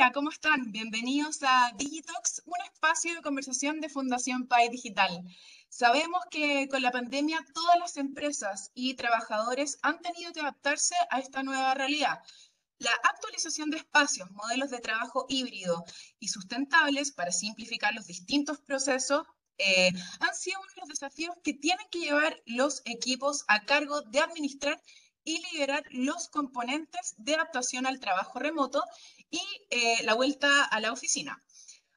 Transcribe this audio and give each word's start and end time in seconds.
Hola, 0.00 0.12
¿cómo 0.12 0.30
están? 0.30 0.72
Bienvenidos 0.72 1.40
a 1.42 1.72
Digitox, 1.76 2.40
un 2.46 2.56
espacio 2.72 3.14
de 3.14 3.20
conversación 3.20 3.82
de 3.82 3.90
Fundación 3.90 4.46
PAI 4.46 4.70
Digital. 4.70 5.22
Sabemos 5.68 6.22
que 6.30 6.68
con 6.70 6.80
la 6.80 6.90
pandemia 6.90 7.44
todas 7.52 7.78
las 7.78 7.98
empresas 7.98 8.70
y 8.72 8.94
trabajadores 8.94 9.78
han 9.82 10.00
tenido 10.00 10.32
que 10.32 10.40
adaptarse 10.40 10.94
a 11.10 11.18
esta 11.18 11.42
nueva 11.42 11.74
realidad. 11.74 12.18
La 12.78 12.92
actualización 13.12 13.68
de 13.68 13.76
espacios, 13.76 14.30
modelos 14.30 14.70
de 14.70 14.78
trabajo 14.78 15.26
híbrido 15.28 15.84
y 16.18 16.28
sustentables 16.28 17.12
para 17.12 17.30
simplificar 17.30 17.92
los 17.92 18.06
distintos 18.06 18.58
procesos 18.62 19.24
eh, 19.58 19.92
han 20.20 20.34
sido 20.34 20.60
uno 20.60 20.70
de 20.76 20.80
los 20.80 20.88
desafíos 20.88 21.36
que 21.44 21.52
tienen 21.52 21.86
que 21.90 21.98
llevar 21.98 22.40
los 22.46 22.80
equipos 22.86 23.44
a 23.48 23.66
cargo 23.66 24.00
de 24.00 24.20
administrar 24.20 24.80
y 25.24 25.42
liderar 25.52 25.84
los 25.90 26.28
componentes 26.28 27.14
de 27.18 27.34
adaptación 27.34 27.86
al 27.86 28.00
trabajo 28.00 28.38
remoto 28.38 28.82
y 29.30 29.40
eh, 29.70 30.02
la 30.02 30.14
vuelta 30.14 30.64
a 30.64 30.80
la 30.80 30.92
oficina. 30.92 31.42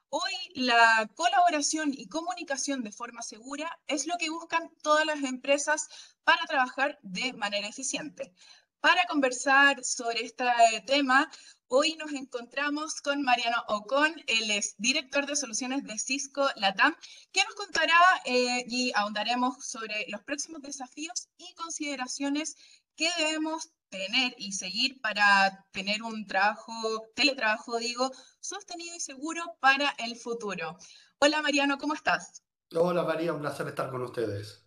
Hoy 0.09 0.33
la 0.53 1.09
colaboración 1.15 1.91
y 1.91 2.07
comunicación 2.07 2.83
de 2.83 2.91
forma 2.91 3.23
segura 3.23 3.79
es 3.87 4.05
lo 4.05 4.15
que 4.19 4.29
buscan 4.29 4.69
todas 4.83 5.05
las 5.07 5.23
empresas 5.23 5.87
para 6.23 6.45
trabajar 6.45 6.99
de 7.01 7.33
manera 7.33 7.67
eficiente. 7.67 8.31
Para 8.79 9.05
conversar 9.05 9.83
sobre 9.83 10.25
este 10.25 10.45
tema, 10.85 11.31
hoy 11.67 11.95
nos 11.95 12.11
encontramos 12.11 13.01
con 13.01 13.23
Mariano 13.23 13.63
Ocon, 13.69 14.13
él 14.27 14.51
es 14.51 14.75
director 14.77 15.25
de 15.25 15.35
soluciones 15.35 15.83
de 15.83 15.97
Cisco 15.97 16.47
Latam, 16.57 16.93
que 17.31 17.43
nos 17.45 17.55
contará 17.55 17.97
eh, 18.25 18.65
y 18.67 18.91
ahondaremos 18.93 19.65
sobre 19.65 20.05
los 20.09 20.21
próximos 20.21 20.61
desafíos 20.61 21.29
y 21.37 21.53
consideraciones 21.55 22.55
que 22.95 23.09
debemos 23.17 23.71
tener 23.89 24.33
y 24.37 24.53
seguir 24.53 24.99
para 25.01 25.65
tener 25.71 26.01
un 26.01 26.25
trabajo, 26.25 26.73
teletrabajo, 27.15 27.77
digo, 27.77 28.11
sostenido 28.39 28.95
y 28.95 28.99
seguro 28.99 29.57
para 29.59 29.93
el 29.99 30.15
futuro. 30.15 30.77
Hola 31.19 31.41
Mariano, 31.41 31.77
¿cómo 31.77 31.93
estás? 31.93 32.43
Hola 32.75 33.03
María, 33.03 33.33
un 33.33 33.41
placer 33.41 33.67
estar 33.67 33.91
con 33.91 34.01
ustedes. 34.01 34.63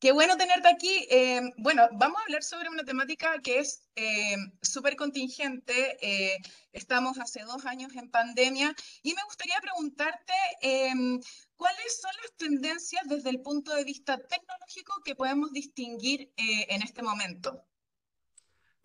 Qué 0.00 0.12
bueno 0.12 0.36
tenerte 0.36 0.68
aquí. 0.68 1.06
Eh, 1.10 1.40
bueno, 1.56 1.88
vamos 1.92 2.20
a 2.20 2.22
hablar 2.22 2.44
sobre 2.44 2.68
una 2.68 2.84
temática 2.84 3.40
que 3.42 3.58
es 3.58 3.82
eh, 3.96 4.36
súper 4.62 4.94
contingente. 4.94 5.96
Eh, 6.00 6.36
estamos 6.72 7.18
hace 7.18 7.42
dos 7.42 7.66
años 7.66 7.96
en 7.96 8.08
pandemia 8.08 8.72
y 9.02 9.14
me 9.14 9.24
gustaría 9.24 9.58
preguntarte 9.60 10.34
cuáles 11.58 12.00
son 12.00 12.12
las 12.22 12.34
tendencias 12.38 13.02
desde 13.06 13.28
el 13.28 13.42
punto 13.42 13.74
de 13.74 13.84
vista 13.84 14.16
tecnológico 14.16 15.02
que 15.04 15.14
podemos 15.14 15.52
distinguir 15.52 16.32
en 16.36 16.80
este 16.80 17.02
momento. 17.02 17.68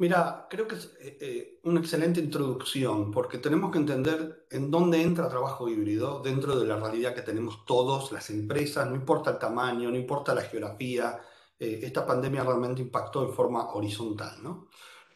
Mira, 0.04 0.48
creo 0.50 0.68
que 0.68 0.76
es 0.76 0.86
eh, 1.00 1.18
eh, 1.22 1.60
una 1.64 1.80
excelente 1.80 2.20
introducción 2.20 3.12
porque 3.12 3.38
tenemos 3.38 3.72
que 3.72 3.78
entender 3.78 4.48
en 4.50 4.72
dónde 4.72 5.02
entra 5.02 5.30
trabajo 5.30 5.70
híbrido 5.70 6.20
dentro 6.22 6.60
de 6.60 6.66
la 6.66 6.78
realidad 6.78 7.14
que 7.14 7.22
tenemos 7.22 7.64
todos, 7.66 8.12
las 8.12 8.30
empresas, 8.32 8.86
no 8.90 8.96
importa 8.96 9.30
el 9.32 9.38
tamaño, 9.38 9.90
no 9.90 9.96
importa 9.96 10.34
la 10.34 10.42
geografía, 10.42 11.22
eh, 11.60 11.82
esta 11.84 12.06
pandemia 12.06 12.44
realmente 12.44 12.82
impactó 12.82 13.26
en 13.26 13.34
forma 13.34 13.70
horizontal, 13.74 14.42
¿no? 14.42 14.68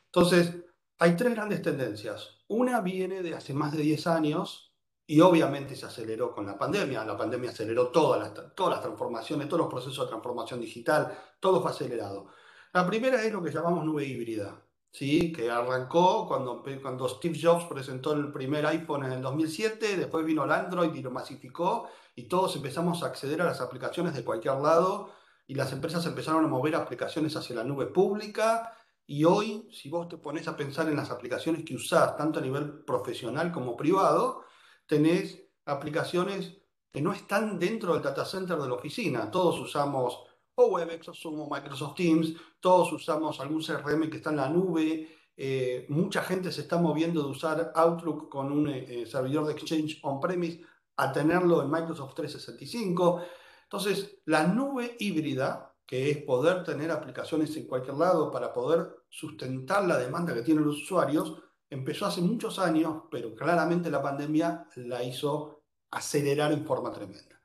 Entonces, 0.06 0.56
hay 1.00 1.16
tres 1.16 1.34
grandes 1.34 1.62
tendencias. 1.62 2.46
Una 2.48 2.80
viene 2.82 3.24
de 3.24 3.36
hace 3.36 3.54
más 3.54 3.74
de 3.74 3.82
10 3.82 4.08
años 4.08 4.67
y 5.08 5.22
obviamente 5.22 5.76
se 5.76 5.86
aceleró 5.86 6.34
con 6.34 6.46
la 6.46 6.58
pandemia. 6.58 7.06
La 7.06 7.18
pandemia 7.18 7.52
aceleró 7.52 7.88
todas 7.88 8.20
las, 8.20 8.54
todas 8.54 8.74
las 8.74 8.82
transformaciones, 8.82 9.48
todos 9.48 9.62
los 9.62 9.70
procesos 9.70 10.06
de 10.06 10.10
transformación 10.10 10.60
digital, 10.60 11.18
todo 11.40 11.62
fue 11.62 11.72
acelerado. 11.72 12.28
La 12.74 12.86
primera 12.86 13.24
es 13.24 13.32
lo 13.32 13.42
que 13.42 13.52
llamamos 13.52 13.86
nube 13.86 14.06
híbrida. 14.06 14.62
¿sí? 14.92 15.32
que 15.32 15.52
arrancó 15.52 16.28
cuando, 16.28 16.64
cuando 16.82 17.08
Steve 17.08 17.38
Jobs 17.40 17.66
presentó 17.66 18.14
el 18.14 18.32
primer 18.32 18.66
iPhone 18.66 19.06
en 19.06 19.12
el 19.12 19.22
2007, 19.22 19.96
después 19.96 20.26
vino 20.26 20.44
el 20.44 20.52
Android 20.52 20.94
y 20.94 21.02
lo 21.02 21.12
masificó 21.12 21.88
y 22.16 22.24
todos 22.24 22.56
empezamos 22.56 23.04
a 23.04 23.08
acceder 23.08 23.42
a 23.42 23.46
las 23.46 23.62
aplicaciones 23.62 24.16
de 24.16 24.24
cualquier 24.24 24.56
lado 24.56 25.12
y 25.46 25.54
las 25.54 25.72
empresas 25.72 26.06
empezaron 26.08 26.44
a 26.46 26.48
mover 26.48 26.76
aplicaciones 26.76 27.36
hacia 27.36 27.56
la 27.56 27.64
nube 27.64 27.86
pública 27.86 28.74
y 29.06 29.24
hoy, 29.24 29.70
si 29.72 29.90
vos 29.90 30.10
te 30.10 30.18
pones 30.18 30.48
a 30.48 30.58
pensar 30.58 30.90
en 30.90 30.98
las 30.98 31.12
aplicaciones 31.12 31.64
que 31.64 31.76
usás, 31.76 32.18
tanto 32.18 32.40
a 32.40 32.42
nivel 32.42 32.84
profesional 32.84 33.52
como 33.52 33.78
privado, 33.78 34.44
tenés 34.88 35.44
aplicaciones 35.66 36.58
que 36.92 37.02
no 37.02 37.14
están 37.14 37.60
dentro 37.60 37.94
del 37.94 38.02
data 38.02 38.26
center 38.26 38.58
de 38.58 38.68
la 38.68 38.74
oficina. 38.74 39.30
Todos 39.30 39.60
usamos 39.60 40.24
o 40.56 40.66
Webex, 40.68 41.10
o 41.26 41.50
Microsoft 41.50 41.96
Teams, 41.96 42.34
todos 42.60 42.92
usamos 42.92 43.40
algún 43.40 43.62
CRM 43.62 44.10
que 44.10 44.18
está 44.18 44.32
en 44.32 44.38
la 44.38 44.50
nube, 44.50 45.08
eh, 45.40 45.86
mucha 45.90 46.24
gente 46.24 46.52
se 46.52 46.62
está 46.62 46.80
moviendo 46.80 47.22
de 47.22 47.30
usar 47.30 47.72
Outlook 47.76 48.28
con 48.28 48.52
un 48.52 48.68
eh, 48.70 49.06
servidor 49.06 49.46
de 49.46 49.54
Exchange 49.54 50.00
on-premise 50.02 50.62
a 50.96 51.14
tenerlo 51.14 51.62
en 51.62 51.70
Microsoft 51.70 52.16
365. 52.16 53.22
Entonces, 53.64 54.20
la 54.26 54.48
nube 54.48 54.96
híbrida, 55.00 55.76
que 55.86 56.10
es 56.10 56.18
poder 56.24 56.64
tener 56.64 56.90
aplicaciones 56.90 57.56
en 57.56 57.68
cualquier 57.68 57.98
lado 57.98 58.32
para 58.32 58.52
poder 58.52 59.04
sustentar 59.10 59.86
la 59.86 60.00
demanda 60.00 60.34
que 60.34 60.42
tienen 60.42 60.66
los 60.66 60.82
usuarios, 60.82 61.36
empezó 61.70 62.06
hace 62.06 62.22
muchos 62.22 62.60
años, 62.60 63.04
pero 63.12 63.36
claramente 63.36 63.90
la 63.90 64.02
pandemia 64.02 64.68
la 64.76 65.04
hizo 65.04 65.64
acelerar 65.92 66.52
en 66.52 66.66
forma 66.66 66.92
tremenda. 66.92 67.40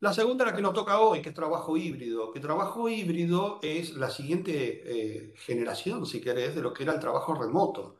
La 0.00 0.12
segunda, 0.12 0.44
la 0.44 0.54
que 0.54 0.62
nos 0.62 0.74
toca 0.74 1.00
hoy, 1.00 1.22
que 1.22 1.30
es 1.30 1.34
trabajo 1.34 1.76
híbrido. 1.76 2.30
Que 2.30 2.40
trabajo 2.40 2.88
híbrido 2.88 3.58
es 3.62 3.94
la 3.94 4.10
siguiente 4.10 4.82
eh, 4.84 5.34
generación, 5.36 6.04
si 6.04 6.20
querés, 6.20 6.54
de 6.54 6.60
lo 6.60 6.72
que 6.72 6.82
era 6.82 6.92
el 6.92 7.00
trabajo 7.00 7.34
remoto. 7.34 7.96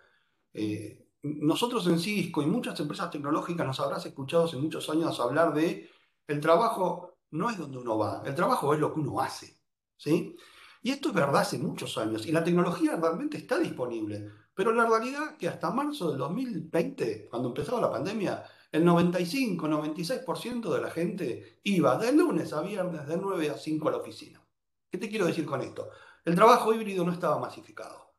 Eh, 0.53 1.07
nosotros 1.23 1.87
en 1.87 1.99
Cisco 1.99 2.43
y 2.43 2.47
muchas 2.47 2.79
empresas 2.81 3.11
tecnológicas 3.11 3.67
nos 3.67 3.81
habrás 3.81 4.05
escuchado 4.07 4.45
hace 4.45 4.57
muchos 4.57 4.89
años 4.91 5.19
hablar 5.21 5.55
de 5.55 5.91
el 6.27 6.41
trabajo 6.41 7.19
no 7.31 7.51
es 7.51 7.59
donde 7.59 7.79
uno 7.79 7.99
va, 7.99 8.23
el 8.25 8.35
trabajo 8.35 8.73
es 8.75 8.81
lo 8.81 8.93
que 8.93 9.01
uno 9.01 9.21
hace. 9.21 9.57
¿sí? 9.97 10.37
Y 10.83 10.91
esto 10.91 11.09
es 11.09 11.15
verdad 11.15 11.43
hace 11.43 11.59
muchos 11.59 11.97
años 11.99 12.27
y 12.27 12.33
la 12.33 12.45
tecnología 12.45 12.97
realmente 12.97 13.39
está 13.39 13.59
disponible. 13.59 14.31
Pero 14.57 14.73
la 14.73 14.87
realidad 14.87 15.37
que 15.37 15.49
hasta 15.49 15.71
marzo 15.71 16.09
del 16.09 16.17
2020, 16.19 17.29
cuando 17.29 17.49
empezaba 17.49 17.79
la 17.79 17.91
pandemia, 17.91 18.43
el 18.73 18.87
95-96% 18.87 20.73
de 20.73 20.81
la 20.81 20.91
gente 20.91 21.61
iba 21.63 21.99
de 21.99 22.11
lunes 22.13 22.55
a 22.55 22.63
viernes 22.63 23.07
de 23.07 23.19
9 23.19 23.51
a 23.51 23.59
5 23.59 23.87
a 23.87 23.91
la 23.91 23.99
oficina. 23.99 24.43
¿Qué 24.91 24.97
te 24.97 25.11
quiero 25.11 25.27
decir 25.27 25.45
con 25.45 25.61
esto? 25.61 25.91
El 26.25 26.35
trabajo 26.35 26.73
híbrido 26.73 27.05
no 27.05 27.13
estaba 27.13 27.39
masificado. 27.39 28.15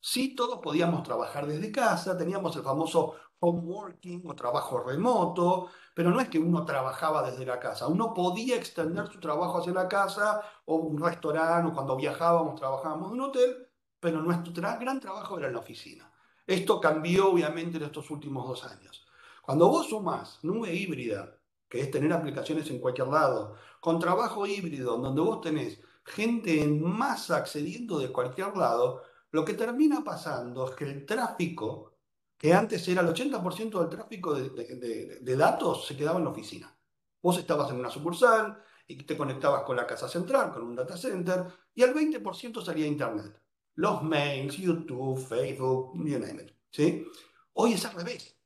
Sí, 0.00 0.34
todos 0.34 0.60
podíamos 0.60 1.02
trabajar 1.02 1.46
desde 1.46 1.70
casa, 1.70 2.16
teníamos 2.16 2.56
el 2.56 2.62
famoso 2.62 3.16
home 3.40 3.60
working 3.60 4.22
o 4.26 4.34
trabajo 4.34 4.82
remoto, 4.82 5.68
pero 5.94 6.10
no 6.10 6.22
es 6.22 6.30
que 6.30 6.38
uno 6.38 6.64
trabajaba 6.64 7.30
desde 7.30 7.44
la 7.44 7.60
casa, 7.60 7.86
uno 7.86 8.14
podía 8.14 8.56
extender 8.56 9.08
su 9.08 9.20
trabajo 9.20 9.58
hacia 9.58 9.74
la 9.74 9.88
casa 9.88 10.40
o 10.64 10.76
un 10.76 11.02
restaurante 11.02 11.70
o 11.70 11.74
cuando 11.74 11.96
viajábamos 11.96 12.58
trabajábamos 12.58 13.12
en 13.12 13.20
un 13.20 13.28
hotel, 13.28 13.68
pero 14.02 14.20
nuestro 14.20 14.52
gran 14.52 14.98
trabajo 14.98 15.38
era 15.38 15.46
en 15.46 15.52
la 15.52 15.60
oficina. 15.60 16.12
Esto 16.44 16.80
cambió 16.80 17.30
obviamente 17.30 17.76
en 17.76 17.84
estos 17.84 18.10
últimos 18.10 18.48
dos 18.48 18.64
años. 18.64 19.06
Cuando 19.40 19.68
vos 19.68 19.90
sumás 19.90 20.40
nube 20.42 20.74
híbrida, 20.74 21.38
que 21.68 21.82
es 21.82 21.88
tener 21.88 22.12
aplicaciones 22.12 22.68
en 22.70 22.80
cualquier 22.80 23.06
lado, 23.06 23.54
con 23.80 24.00
trabajo 24.00 24.44
híbrido, 24.44 24.98
donde 24.98 25.20
vos 25.20 25.40
tenés 25.40 25.78
gente 26.04 26.60
en 26.60 26.82
masa 26.82 27.36
accediendo 27.36 28.00
de 28.00 28.10
cualquier 28.10 28.56
lado, 28.56 29.04
lo 29.30 29.44
que 29.44 29.54
termina 29.54 30.02
pasando 30.02 30.68
es 30.68 30.74
que 30.74 30.84
el 30.84 31.06
tráfico, 31.06 31.92
que 32.36 32.52
antes 32.52 32.88
era 32.88 33.02
el 33.02 33.06
80% 33.06 33.78
del 33.78 33.88
tráfico 33.88 34.34
de, 34.34 35.36
datos, 35.36 35.86
se 35.86 35.96
quedaba 35.96 36.18
en 36.18 36.24
la 36.24 36.30
oficina. 36.30 36.76
Vos 37.22 37.38
estabas 37.38 37.70
en 37.70 37.78
una 37.78 37.88
sucursal 37.88 38.60
y 38.88 38.96
te 39.04 39.16
conectabas 39.16 39.62
con 39.62 39.76
la 39.76 39.86
casa 39.86 40.08
central, 40.08 40.52
con 40.52 40.64
un 40.64 40.74
data 40.74 40.96
center, 40.96 41.46
y 41.72 41.84
al 41.84 41.94
20% 41.94 42.64
salía 42.64 42.84
Internet. 42.84 43.42
Los 43.74 44.02
mails, 44.02 44.56
YouTube, 44.56 45.18
Facebook, 45.18 45.92
you 46.04 46.18
name. 46.18 46.54
¿sí? 46.70 47.06
Hoy 47.54 47.74
es 47.74 47.84
al 47.86 47.94
revés. 47.94 48.36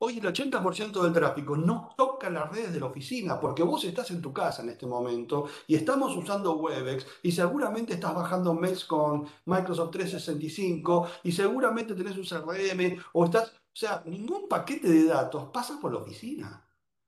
Hoy 0.00 0.18
el 0.18 0.26
80% 0.26 1.02
del 1.02 1.12
tráfico 1.12 1.56
no 1.56 1.92
toca 1.96 2.30
las 2.30 2.48
redes 2.52 2.72
de 2.72 2.78
la 2.78 2.86
oficina 2.86 3.40
porque 3.40 3.64
vos 3.64 3.82
estás 3.82 4.12
en 4.12 4.22
tu 4.22 4.32
casa 4.32 4.62
en 4.62 4.68
este 4.68 4.86
momento 4.86 5.48
y 5.66 5.74
estamos 5.74 6.16
usando 6.16 6.54
Webex 6.54 7.04
y 7.24 7.32
seguramente 7.32 7.94
estás 7.94 8.14
bajando 8.14 8.54
mails 8.54 8.84
con 8.84 9.26
Microsoft 9.46 9.90
365 9.90 11.08
y 11.24 11.32
seguramente 11.32 11.96
tenés 11.96 12.16
un 12.16 12.24
CRM 12.24 13.02
o 13.12 13.24
estás, 13.24 13.48
o 13.48 13.74
sea, 13.74 14.04
ningún 14.06 14.48
paquete 14.48 14.88
de 14.88 15.04
datos 15.06 15.50
pasa 15.52 15.80
por 15.80 15.92
la 15.92 15.98
oficina. 15.98 16.64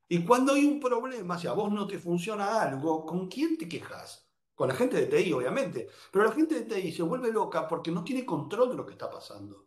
Y 0.09 0.25
cuando 0.25 0.55
hay 0.55 0.65
un 0.65 0.81
problema, 0.81 1.39
si 1.39 1.47
a 1.47 1.53
vos 1.53 1.71
no 1.71 1.87
te 1.87 2.01
funciona 2.01 2.61
algo, 2.61 3.07
¿con 3.07 3.29
quién 3.29 3.57
te 3.57 3.69
quejas? 3.69 4.30
Con 4.61 4.69
la 4.69 4.75
gente 4.75 5.07
de 5.07 5.07
TI, 5.07 5.33
obviamente. 5.33 5.89
Pero 6.13 6.27
la 6.27 6.33
gente 6.33 6.55
de 6.55 6.67
TI 6.67 6.93
se 6.93 7.03
vuelve 7.03 7.33
loca 7.33 7.67
porque 7.67 7.91
no 7.91 8.05
tiene 8.05 8.27
control 8.27 8.69
de 8.69 8.75
lo 8.75 8.85
que 8.85 8.93
está 8.93 9.09
pasando. 9.09 9.65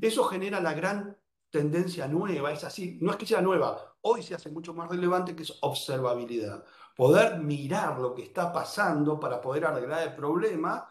Eso 0.00 0.22
genera 0.22 0.60
la 0.60 0.72
gran 0.72 1.18
tendencia 1.50 2.06
nueva, 2.06 2.52
es 2.52 2.62
así, 2.62 2.96
no 3.02 3.10
es 3.10 3.16
que 3.16 3.26
sea 3.26 3.40
nueva, 3.40 3.96
hoy 4.02 4.22
se 4.22 4.36
hace 4.36 4.48
mucho 4.48 4.72
más 4.72 4.88
relevante 4.88 5.34
que 5.34 5.42
es 5.42 5.58
observabilidad. 5.62 6.64
Poder 6.94 7.40
mirar 7.40 7.98
lo 7.98 8.14
que 8.14 8.22
está 8.22 8.52
pasando 8.52 9.18
para 9.18 9.40
poder 9.40 9.64
arreglar 9.64 10.06
el 10.06 10.14
problema, 10.14 10.88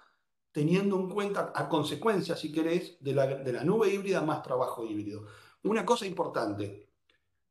teniendo 0.51 0.99
en 0.99 1.07
cuenta 1.07 1.53
a 1.55 1.69
consecuencia, 1.69 2.35
si 2.35 2.51
querés, 2.51 2.97
de 2.99 3.13
la, 3.13 3.25
de 3.25 3.53
la 3.53 3.63
nube 3.63 3.87
híbrida 3.87 4.19
más 4.19 4.43
trabajo 4.43 4.83
híbrido. 4.83 5.27
una 5.63 5.85
cosa 5.85 6.05
importante. 6.05 6.89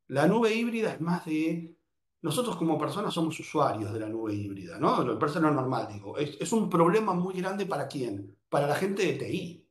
La 0.08 0.26
nube 0.26 0.52
híbrida 0.52 0.92
es 0.92 1.00
más 1.00 1.24
de... 1.24 1.77
Nosotros 2.20 2.56
como 2.56 2.78
personas 2.78 3.14
somos 3.14 3.38
usuarios 3.38 3.92
de 3.92 4.00
la 4.00 4.08
nube 4.08 4.34
híbrida, 4.34 4.78
¿no? 4.78 5.04
Lo 5.04 5.18
personal 5.18 5.54
normal, 5.54 5.88
digo. 5.92 6.18
Es, 6.18 6.36
es 6.40 6.52
un 6.52 6.68
problema 6.68 7.14
muy 7.14 7.34
grande 7.34 7.64
para 7.66 7.86
quién? 7.86 8.36
Para 8.48 8.66
la 8.66 8.74
gente 8.74 9.06
de 9.06 9.12
TI. 9.12 9.68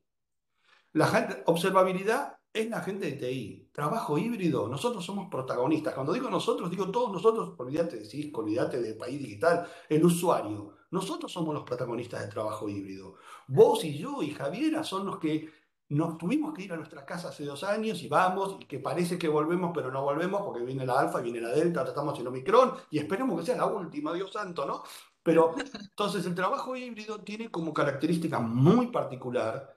La 0.92 1.06
gente, 1.06 1.42
observabilidad 1.46 2.38
es 2.52 2.70
la 2.70 2.80
gente 2.80 3.10
de 3.10 3.12
TI. 3.12 3.70
Trabajo 3.72 4.16
híbrido, 4.16 4.66
nosotros 4.68 5.04
somos 5.04 5.28
protagonistas. 5.30 5.94
Cuando 5.94 6.12
digo 6.12 6.30
nosotros, 6.30 6.70
digo 6.70 6.90
todos 6.90 7.12
nosotros, 7.12 7.54
olvídate 7.58 7.98
de 7.98 8.04
Cisco, 8.06 8.40
olvídate 8.40 8.80
del 8.80 8.96
país 8.96 9.18
digital, 9.18 9.66
el 9.88 10.04
usuario. 10.04 10.74
Nosotros 10.90 11.30
somos 11.30 11.54
los 11.54 11.64
protagonistas 11.64 12.20
del 12.20 12.30
trabajo 12.30 12.68
híbrido. 12.68 13.16
Vos 13.46 13.84
y 13.84 13.98
yo 13.98 14.22
y 14.22 14.30
Javiera 14.30 14.82
son 14.82 15.04
los 15.04 15.18
que 15.18 15.50
nos 15.90 16.18
tuvimos 16.18 16.52
que 16.52 16.62
ir 16.62 16.72
a 16.72 16.76
nuestra 16.76 17.04
casa 17.06 17.28
hace 17.28 17.44
dos 17.44 17.64
años 17.64 18.02
y 18.02 18.08
vamos, 18.08 18.56
y 18.60 18.66
que 18.66 18.78
parece 18.78 19.18
que 19.18 19.28
volvemos, 19.28 19.70
pero 19.74 19.90
no 19.90 20.02
volvemos 20.02 20.42
porque 20.42 20.62
viene 20.62 20.84
la 20.84 21.00
alfa, 21.00 21.20
viene 21.20 21.40
la 21.40 21.48
delta, 21.48 21.82
estamos 21.82 22.18
en 22.18 22.26
Omicron, 22.26 22.74
y 22.90 22.98
esperemos 22.98 23.40
que 23.40 23.46
sea 23.46 23.56
la 23.56 23.66
última, 23.66 24.12
Dios 24.12 24.32
santo, 24.32 24.66
¿no? 24.66 24.82
Pero 25.22 25.54
entonces 25.80 26.26
el 26.26 26.34
trabajo 26.34 26.76
híbrido 26.76 27.20
tiene 27.20 27.50
como 27.50 27.72
característica 27.72 28.38
muy 28.38 28.88
particular 28.88 29.74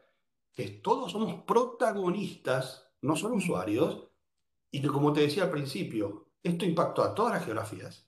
que 0.53 0.67
todos 0.67 1.13
somos 1.13 1.43
protagonistas, 1.43 2.91
no 3.01 3.15
solo 3.15 3.35
usuarios, 3.35 4.09
y 4.69 4.81
que 4.81 4.89
como 4.89 5.13
te 5.13 5.21
decía 5.21 5.43
al 5.43 5.51
principio, 5.51 6.27
esto 6.43 6.65
impactó 6.65 7.03
a 7.03 7.15
todas 7.15 7.33
las 7.33 7.45
geografías, 7.45 8.07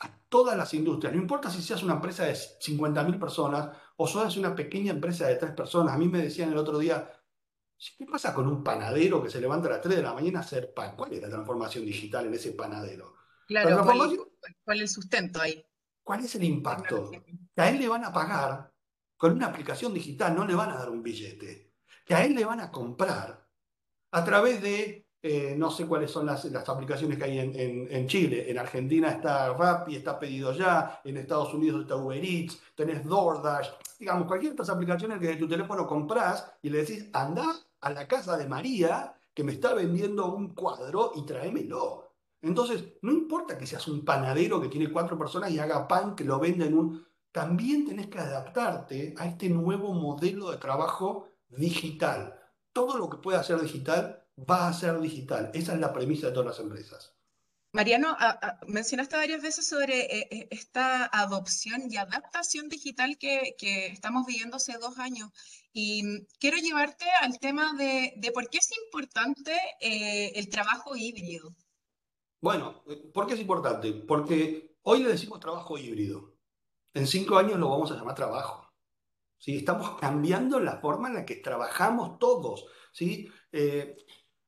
a 0.00 0.10
todas 0.28 0.56
las 0.56 0.74
industrias, 0.74 1.14
no 1.14 1.22
importa 1.22 1.48
si 1.48 1.62
seas 1.62 1.82
una 1.82 1.94
empresa 1.94 2.24
de 2.24 2.34
50.000 2.34 3.18
personas 3.18 3.70
o 3.96 4.06
seas 4.06 4.36
una 4.36 4.54
pequeña 4.54 4.92
empresa 4.92 5.26
de 5.26 5.36
tres 5.36 5.52
personas. 5.52 5.94
A 5.94 5.98
mí 5.98 6.08
me 6.08 6.22
decían 6.22 6.50
el 6.50 6.58
otro 6.58 6.78
día, 6.78 7.10
¿qué 7.98 8.06
pasa 8.06 8.34
con 8.34 8.46
un 8.48 8.64
panadero 8.64 9.22
que 9.22 9.30
se 9.30 9.40
levanta 9.40 9.68
a 9.68 9.72
las 9.72 9.80
3 9.80 9.96
de 9.96 10.02
la 10.02 10.14
mañana 10.14 10.40
a 10.40 10.42
hacer 10.42 10.72
pan? 10.74 10.96
¿Cuál 10.96 11.12
es 11.12 11.22
la 11.22 11.28
transformación 11.28 11.84
digital 11.84 12.26
en 12.26 12.34
ese 12.34 12.52
panadero? 12.52 13.14
Claro, 13.46 13.84
¿cuál, 13.84 14.18
¿cuál, 14.64 14.76
es 14.78 14.82
el 14.82 14.88
sustento 14.88 15.40
ahí? 15.40 15.64
¿Cuál 16.02 16.24
es 16.24 16.34
el 16.34 16.44
impacto? 16.44 17.10
Que 17.10 17.60
a 17.60 17.70
él 17.70 17.78
le 17.78 17.88
van 17.88 18.04
a 18.04 18.12
pagar 18.12 18.72
con 19.16 19.32
una 19.32 19.46
aplicación 19.46 19.94
digital, 19.94 20.34
no 20.34 20.46
le 20.46 20.54
van 20.54 20.70
a 20.70 20.76
dar 20.76 20.90
un 20.90 21.02
billete. 21.02 21.74
Que 22.04 22.14
a 22.14 22.24
él 22.24 22.34
le 22.34 22.44
van 22.44 22.60
a 22.60 22.70
comprar 22.70 23.48
a 24.10 24.24
través 24.24 24.60
de 24.62 25.03
eh, 25.26 25.54
no 25.56 25.70
sé 25.70 25.86
cuáles 25.86 26.10
son 26.10 26.26
las, 26.26 26.44
aplicaciones 26.68 27.16
que 27.16 27.24
hay 27.24 27.38
en, 27.38 28.06
Chile. 28.06 28.50
En 28.50 28.58
Argentina 28.58 29.08
está 29.08 29.54
Rappi, 29.54 29.96
está 29.96 30.18
Pedido 30.18 30.52
Ya. 30.52 31.00
En 31.02 31.16
Estados 31.16 31.54
Unidos 31.54 31.80
está 31.80 31.96
Uber 31.96 32.22
Eats. 32.22 32.60
Tenés 32.74 33.02
DoorDash. 33.06 33.70
Digamos, 33.98 34.26
cualquiera 34.26 34.54
de 34.54 34.62
estas 34.62 34.76
aplicaciones 34.76 35.18
que 35.18 35.28
de 35.28 35.36
tu 35.36 35.48
teléfono 35.48 35.86
compras 35.86 36.52
y 36.60 36.68
le 36.68 36.84
decís, 36.84 37.08
anda 37.14 37.46
a 37.80 37.90
la 37.90 38.06
casa 38.06 38.36
de 38.36 38.46
María 38.46 39.14
que 39.32 39.42
me 39.42 39.52
está 39.52 39.72
vendiendo 39.72 40.30
un 40.34 40.52
cuadro 40.52 41.12
y 41.14 41.24
tráemelo. 41.24 42.12
Entonces, 42.42 42.84
no 43.00 43.10
importa 43.10 43.56
que 43.56 43.66
seas 43.66 43.88
un 43.88 44.04
panadero 44.04 44.60
que 44.60 44.68
tiene 44.68 44.92
cuatro 44.92 45.16
personas 45.16 45.50
y 45.52 45.58
haga 45.58 45.88
pan 45.88 46.14
que 46.14 46.24
lo 46.24 46.38
venda 46.38 46.66
en 46.66 46.76
un... 46.76 47.06
También 47.32 47.86
tenés 47.86 48.08
que 48.08 48.18
adaptarte 48.18 49.14
a 49.16 49.24
este 49.24 49.48
nuevo 49.48 49.94
modelo 49.94 50.50
de 50.50 50.58
trabajo 50.58 51.30
digital. 51.48 52.38
Todo 52.74 52.98
lo 52.98 53.08
que 53.08 53.16
pueda 53.16 53.42
ser 53.42 53.58
digital 53.62 54.23
va 54.38 54.68
a 54.68 54.72
ser 54.72 55.00
digital. 55.00 55.50
Esa 55.54 55.74
es 55.74 55.80
la 55.80 55.92
premisa 55.92 56.28
de 56.28 56.32
todas 56.32 56.46
las 56.46 56.60
empresas. 56.60 57.14
Mariano, 57.74 58.16
mencionaste 58.68 59.16
varias 59.16 59.42
veces 59.42 59.66
sobre 59.66 60.02
eh, 60.02 60.28
eh, 60.30 60.48
esta 60.52 61.06
adopción 61.06 61.90
y 61.90 61.96
adaptación 61.96 62.68
digital 62.68 63.18
que, 63.18 63.56
estamos 63.58 64.26
viviendo 64.26 64.58
hace 64.58 64.78
dos 64.78 64.96
años. 65.00 65.30
Y 65.72 66.24
quiero 66.38 66.56
llevarte 66.58 67.04
al 67.20 67.40
tema 67.40 67.72
de, 67.76 68.30
por 68.32 68.48
qué 68.48 68.58
es 68.58 68.70
importante 68.84 69.58
eh, 69.80 70.30
el 70.36 70.48
trabajo 70.50 70.94
híbrido. 70.94 71.52
Bueno, 72.40 72.84
¿por 73.12 73.26
qué 73.26 73.34
es 73.34 73.40
importante? 73.40 73.92
Porque 73.92 74.76
hoy 74.82 75.02
le 75.02 75.08
decimos 75.08 75.40
trabajo 75.40 75.76
híbrido. 75.76 76.36
En 76.92 77.08
cinco 77.08 77.38
años 77.38 77.58
lo 77.58 77.70
vamos 77.70 77.90
a 77.90 77.96
llamar 77.96 78.14
trabajo. 78.14 78.72
¿sí? 79.36 79.56
Estamos 79.56 79.96
cambiando 80.00 80.60
la 80.60 80.80
forma 80.80 81.08
en 81.08 81.14
la 81.14 81.24
que 81.26 81.36
trabajamos 81.36 82.20
todos. 82.20 82.66
¿sí? 82.92 83.28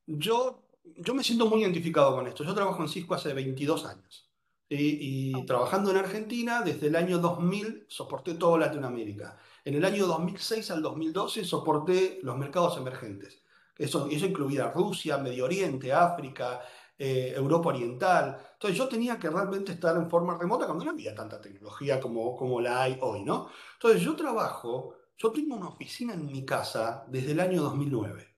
Yo, 0.07 0.63
yo 0.97 1.13
me 1.13 1.23
siento 1.23 1.45
muy 1.47 1.61
identificado 1.61 2.15
con 2.15 2.27
esto. 2.27 2.43
Yo 2.43 2.55
trabajo 2.55 2.81
en 2.81 2.89
Cisco 2.89 3.13
hace 3.13 3.33
22 3.33 3.85
años. 3.85 4.29
Y, 4.69 5.45
trabajando 5.45 5.91
en 5.91 5.97
Argentina, 5.97 6.61
desde 6.61 6.87
el 6.87 6.95
año 6.95 7.19
2000 7.19 7.85
soporté 7.87 8.33
toda 8.33 8.57
Latinoamérica. 8.57 9.37
En 9.63 9.75
el 9.75 9.85
año 9.85 10.07
2006 10.07 10.71
al 10.71 10.81
2012 10.81 11.45
soporté 11.45 12.19
los 12.23 12.37
mercados 12.37 12.77
emergentes. 12.77 13.41
Eso, 13.77 14.07
eso 14.09 14.25
incluía 14.25 14.71
Rusia, 14.71 15.17
Medio 15.17 15.45
Oriente, 15.45 15.93
África, 15.93 16.61
eh, 16.97 17.33
Europa 17.35 17.69
Oriental. 17.69 18.37
Entonces 18.53 18.77
yo 18.77 18.87
tenía 18.87 19.19
que 19.19 19.29
realmente 19.29 19.73
estar 19.73 19.95
en 19.95 20.09
forma 20.09 20.37
remota 20.37 20.65
cuando 20.65 20.83
no 20.83 20.91
había 20.91 21.13
tanta 21.13 21.39
tecnología 21.39 21.99
como, 22.01 22.35
como 22.35 22.59
la 22.59 22.81
hay 22.81 22.97
hoy, 23.01 23.23
¿no? 23.23 23.49
Entonces 23.73 24.01
yo 24.01 24.15
trabajo, 24.15 24.95
yo 25.17 25.31
tengo 25.31 25.55
una 25.55 25.69
oficina 25.69 26.13
en 26.13 26.25
mi 26.25 26.43
casa 26.43 27.05
desde 27.07 27.31
el 27.31 27.39
año 27.39 27.61
2009. 27.61 28.37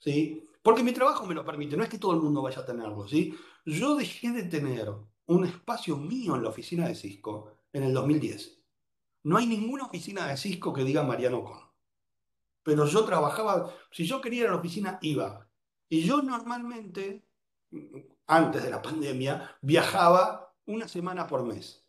¿sí? 0.00 0.49
Porque 0.62 0.82
mi 0.82 0.92
trabajo 0.92 1.26
me 1.26 1.34
lo 1.34 1.44
permite, 1.44 1.76
no 1.76 1.82
es 1.82 1.88
que 1.88 1.98
todo 1.98 2.12
el 2.12 2.20
mundo 2.20 2.42
vaya 2.42 2.60
a 2.60 2.66
tenerlo, 2.66 3.08
¿sí? 3.08 3.34
Yo 3.64 3.96
dejé 3.96 4.30
de 4.30 4.44
tener 4.44 4.92
un 5.26 5.44
espacio 5.44 5.96
mío 5.96 6.36
en 6.36 6.42
la 6.42 6.50
oficina 6.50 6.86
de 6.86 6.94
Cisco 6.94 7.52
en 7.72 7.84
el 7.84 7.94
2010. 7.94 8.58
No 9.22 9.36
hay 9.36 9.46
ninguna 9.46 9.84
oficina 9.84 10.26
de 10.26 10.36
Cisco 10.36 10.72
que 10.72 10.84
diga 10.84 11.02
Mariano 11.02 11.44
Con. 11.44 11.60
Pero 12.62 12.86
yo 12.86 13.04
trabajaba, 13.04 13.72
si 13.90 14.04
yo 14.06 14.20
quería 14.20 14.42
ir 14.42 14.46
a 14.48 14.50
la 14.50 14.58
oficina, 14.58 14.98
iba. 15.02 15.48
Y 15.88 16.02
yo 16.02 16.22
normalmente, 16.22 17.26
antes 18.26 18.62
de 18.62 18.70
la 18.70 18.82
pandemia, 18.82 19.56
viajaba 19.62 20.54
una 20.66 20.86
semana 20.86 21.26
por 21.26 21.44
mes. 21.44 21.86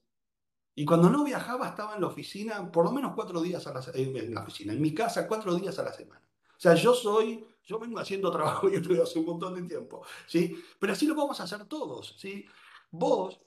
Y 0.74 0.86
cuando 0.86 1.10
no 1.10 1.24
viajaba, 1.24 1.68
estaba 1.68 1.96
en 1.96 2.02
la 2.02 2.08
oficina 2.08 2.72
por 2.72 2.86
lo 2.86 2.92
menos 2.92 3.14
cuatro 3.14 3.42
días 3.42 3.68
a 3.68 3.74
la 3.74 3.84
en 3.94 4.38
oficina, 4.38 4.74
en 4.74 4.82
mi 4.82 4.94
casa 4.94 5.28
cuatro 5.28 5.54
días 5.56 5.78
a 5.80 5.84
la 5.84 5.94
semana. 5.94 6.22
O 6.52 6.60
sea, 6.60 6.76
yo 6.76 6.94
soy 6.94 7.46
yo 7.66 7.80
vengo 7.80 8.00
haciendo 8.00 8.32
trabajo 8.32 8.70
y 8.70 8.76
estoy 8.76 9.00
hace 9.00 9.20
un 9.20 9.26
montón 9.26 9.56
de 9.56 9.64
tiempo, 9.64 10.04
¿sí? 10.28 10.64
Pero 10.80 10.94
así 10.94 11.06
lo 11.08 11.16
vamos 11.16 11.40
a 11.40 11.44
hacer 11.44 11.66
todos, 11.66 12.16
¿sí? 12.18 12.46
Vos 12.92 13.40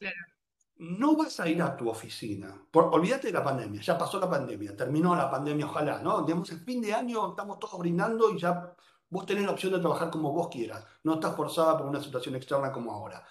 no 0.76 1.16
vas 1.16 1.38
a 1.40 1.49
ir 1.49 1.62
a 1.62 1.76
tu 1.76 1.88
oficina. 1.88 2.66
Por, 2.71 2.85
olvídate 2.92 3.28
de 3.28 3.33
la 3.33 3.44
pandemia, 3.44 3.80
ya 3.80 3.97
pasó 3.97 4.18
la 4.18 4.28
pandemia, 4.28 4.76
terminó 4.76 5.14
la 5.14 5.30
pandemia, 5.30 5.66
ojalá, 5.66 6.00
¿no? 6.02 6.23
Digamos, 6.23 6.50
el 6.50 6.61
fin 6.61 6.80
de 6.80 6.94
año 6.94 7.30
estamos 7.30 7.59
todos 7.59 7.78
brindando 7.78 8.33
y 8.33 8.38
ya 8.38 8.75
vos 9.11 9.26
tenés 9.26 9.44
la 9.44 9.52
opción 9.52 9.73
de 9.73 9.78
trabajar 9.78 10.11
como 10.11 10.33
vos 10.33 10.49
quieras. 10.49 10.85
No 11.04 11.14
estás 11.14 11.37
forzada 11.37 11.78
por 11.78 11.87
una 11.87 12.02
situación 12.02 12.35
externa 12.37 12.73
como 12.73 12.92
ahora. 12.92 13.25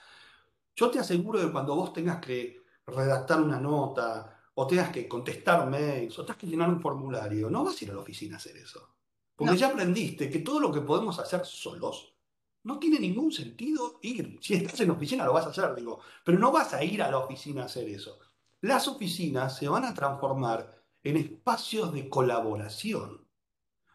Yo 0.75 0.89
te 0.89 0.99
aseguro 0.99 1.39
que 1.39 1.51
cuando 1.51 1.75
vos 1.75 1.93
tengas 1.93 2.19
que 2.19 2.63
redactar 2.87 3.41
una 3.41 3.59
nota, 3.59 4.39
o 4.55 4.67
tengas 4.67 4.91
que 4.91 5.07
contestar 5.07 5.67
mails, 5.69 6.17
o 6.19 6.25
tengas 6.25 6.37
que 6.37 6.47
llenar 6.47 6.69
un 6.69 6.81
formulario, 6.81 7.49
no 7.49 7.63
vas 7.63 7.81
a 7.81 7.85
ir 7.85 7.91
a 7.91 7.95
la 7.95 8.01
oficina 8.01 8.35
a 8.35 8.37
hacer 8.37 8.57
eso. 8.57 8.95
Porque 9.35 9.57
ya 9.57 9.67
aprendiste 9.67 10.29
que 10.29 10.39
todo 10.39 10.59
lo 10.59 10.71
que 10.71 10.81
podemos 10.81 11.17
hacer 11.19 11.45
solos 11.45 12.13
no 12.63 12.79
tiene 12.79 12.99
ningún 12.99 13.31
sentido 13.31 13.99
ir. 14.01 14.39
Si 14.41 14.53
estás 14.53 14.79
en 14.81 14.91
oficina 14.91 15.25
lo 15.25 15.33
vas 15.33 15.45
a 15.45 15.49
hacer, 15.49 15.75
digo, 15.75 15.99
pero 16.23 16.39
no 16.39 16.51
vas 16.51 16.73
a 16.73 16.83
ir 16.83 17.01
a 17.01 17.11
la 17.11 17.17
oficina 17.17 17.63
a 17.63 17.65
hacer 17.65 17.89
eso. 17.89 18.19
Las 18.61 18.87
oficinas 18.87 19.57
se 19.57 19.67
van 19.67 19.85
a 19.85 19.93
transformar 19.93 20.81
en 21.03 21.17
espacios 21.17 21.93
de 21.93 22.07
colaboración. 22.07 23.27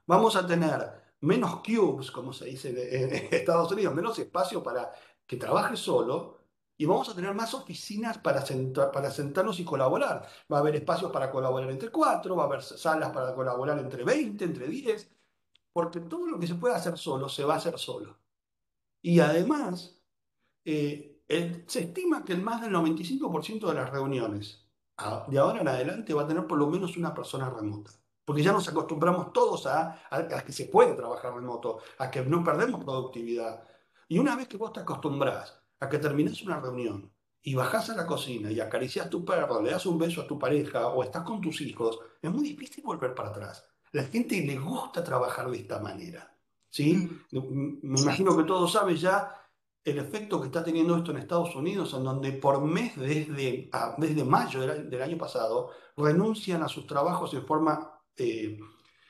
Vamos 0.07 0.37
a 0.37 0.47
tener 0.47 1.03
menos 1.21 1.61
cubes, 1.61 2.11
como 2.11 2.33
se 2.33 2.47
dice 2.47 2.71
en 3.05 3.35
Estados 3.35 3.73
Unidos, 3.73 3.95
menos 3.95 4.19
espacio 4.19 4.63
para 4.63 4.93
que 5.27 5.37
trabajes 5.37 5.81
solo, 5.81 6.39
y 6.77 6.85
vamos 6.85 7.09
a 7.09 7.15
tener 7.15 7.35
más 7.35 7.55
oficinas 7.55 8.19
para, 8.19 8.45
para 8.93 9.11
sentarnos 9.11 9.59
y 9.59 9.65
colaborar. 9.65 10.29
Va 10.51 10.59
a 10.59 10.61
haber 10.61 10.77
espacios 10.77 11.11
para 11.11 11.31
colaborar 11.31 11.71
entre 11.71 11.91
cuatro, 11.91 12.37
va 12.37 12.45
a 12.45 12.47
haber 12.47 12.63
salas 12.63 13.11
para 13.11 13.35
colaborar 13.35 13.79
entre 13.79 14.05
20, 14.05 14.45
entre 14.45 14.69
10, 14.69 15.11
porque 15.73 16.01
todo 16.01 16.27
lo 16.27 16.39
que 16.39 16.47
se 16.47 16.55
puede 16.55 16.75
hacer 16.75 16.99
solo 16.99 17.29
se 17.29 17.45
va 17.45 17.55
a 17.55 17.59
hacer 17.59 17.79
solo. 17.79 18.19
Y 19.03 19.21
además, 19.21 20.01
eh, 20.65 21.23
se 21.67 21.81
estima 21.81 22.25
que 22.25 22.33
el 22.33 22.43
más 22.43 22.61
del 22.63 22.73
95% 22.73 23.69
de 23.69 23.75
las 23.75 23.91
reuniones 23.91 24.69
de 25.29 25.39
ahora 25.39 25.61
en 25.61 25.69
adelante 25.69 26.13
va 26.13 26.23
a 26.23 26.27
tener 26.27 26.47
por 26.47 26.59
lo 26.59 26.67
menos 26.67 26.97
una 26.97 27.15
persona 27.15 27.49
remota. 27.51 27.93
Porque 28.25 28.43
ya 28.43 28.53
nos 28.53 28.69
acostumbramos 28.69 29.33
todos 29.33 29.67
a, 29.67 30.01
que 30.45 30.53
se 30.53 30.67
puede 30.67 30.95
trabajar 30.95 31.35
remoto, 31.35 31.79
a 31.99 32.11
que 32.11 32.23
no 32.23 32.45
perdemos 32.45 32.85
productividad. 32.85 33.63
Y 34.09 34.19
una 34.19 34.37
vez 34.37 34.49
que 34.49 34.57
vos 34.57 34.73
te 34.73 34.81
acostumbras 34.81 35.59
a 35.81 35.89
que 35.89 35.99
terminás 35.99 36.43
una 36.43 36.61
reunión 36.61 37.11
y 37.43 37.55
bajás 37.55 37.91
a 37.91 37.97
la 37.97 38.07
cocina 38.07 38.51
y 38.51 38.61
acaricias 38.61 39.09
tu 39.09 39.25
perro, 39.25 39.63
le 39.63 39.71
das 39.71 39.87
un 39.87 39.99
beso 39.99 40.23
a 40.23 40.27
tu 40.27 40.39
pareja 40.39 40.89
o 40.89 41.03
estás 41.03 41.23
con 41.23 41.41
tus 41.41 41.61
hijos, 41.61 41.99
es 42.21 42.31
muy 42.31 42.43
difícil 42.43 42.85
volver 42.85 43.15
para 43.15 43.31
atrás. 43.31 43.65
La 43.93 44.05
gente 44.05 44.41
le 44.41 44.59
gusta 44.59 45.03
trabajar 45.03 45.51
de 45.51 45.59
esta 45.59 45.81
manera. 45.81 46.35
¿sí? 46.71 46.95
Mm. 47.31 47.79
Me 47.83 48.01
imagino 48.01 48.37
que 48.37 48.45
todos 48.45 48.73
saben 48.73 48.97
ya 48.97 49.35
el 49.85 49.99
efecto 49.99 50.41
que 50.41 50.47
está 50.47 50.63
teniendo 50.63 50.97
esto 50.97 51.11
en 51.11 51.19
Estados 51.19 51.55
Unidos, 51.57 51.95
en 51.95 52.05
donde 52.05 52.33
por 52.33 52.61
mes 52.63 52.97
desde, 52.97 53.71
desde 53.97 54.25
mayo 54.25 54.61
del, 54.61 55.03
año 55.03 55.17
pasado 55.17 55.71
renuncian 55.97 56.63
a 56.63 56.69
sus 56.69 56.87
trabajos 56.87 57.33
en 57.35 57.47
forma 57.47 58.03
eh, 58.17 58.59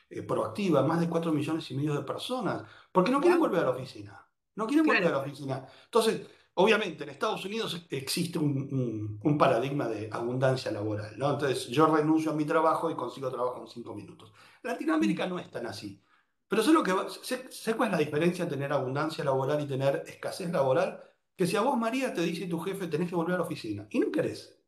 eh, 0.09 0.23
proactiva 0.23 0.83
más 0.83 0.99
de 0.99 1.09
4 1.09 1.31
millones 1.31 1.69
y 1.71 1.75
medio 1.75 1.95
de 1.95 2.03
personas, 2.03 2.63
porque 2.91 3.11
no 3.11 3.19
quieren 3.19 3.39
volver 3.39 3.61
a 3.61 3.65
la 3.65 3.71
oficina. 3.71 4.25
No 4.55 4.67
quieren 4.67 4.85
volver 4.85 5.07
a 5.07 5.11
la 5.11 5.19
oficina. 5.19 5.67
Entonces, 5.85 6.27
obviamente, 6.59 7.03
en 7.03 7.09
Estados 7.09 7.45
Unidos 7.45 7.85
existe 7.89 8.37
un, 8.37 9.19
un, 9.23 9.37
paradigma 9.37 9.87
de 9.87 10.09
abundancia 10.11 10.71
laboral, 10.71 11.17
¿no? 11.17 11.31
Entonces, 11.31 11.67
yo 11.67 11.87
renuncio 11.87 12.31
a 12.31 12.35
mi 12.35 12.45
trabajo 12.45 12.91
y 12.91 12.95
consigo 12.95 13.29
trabajo 13.29 13.61
en 13.61 13.67
cinco 13.67 13.95
minutos. 13.95 14.33
Latinoamérica 14.63 15.25
no 15.25 15.39
es 15.39 15.49
tan 15.49 15.65
así. 15.65 16.01
Pero 16.47 16.61
sé, 16.63 16.73
lo 16.73 16.83
que 16.83 16.93
sé, 17.21 17.75
cuál 17.75 17.89
es 17.89 17.93
la 17.93 17.99
diferencia 17.99 18.43
entre 18.43 18.57
tener 18.57 18.73
abundancia 18.73 19.23
laboral 19.23 19.61
y 19.61 19.67
tener 19.67 20.03
escasez 20.07 20.51
laboral. 20.51 21.01
Que 21.35 21.47
si 21.47 21.55
a 21.55 21.61
vos, 21.61 21.77
María, 21.77 22.13
te 22.13 22.21
dice 22.21 22.47
tu 22.47 22.59
jefe, 22.59 22.87
tenés 22.87 23.09
que 23.09 23.15
volver 23.15 23.35
a 23.35 23.37
la 23.37 23.45
oficina 23.45 23.87
y 23.89 23.99
no 23.99 24.11
querés, 24.11 24.59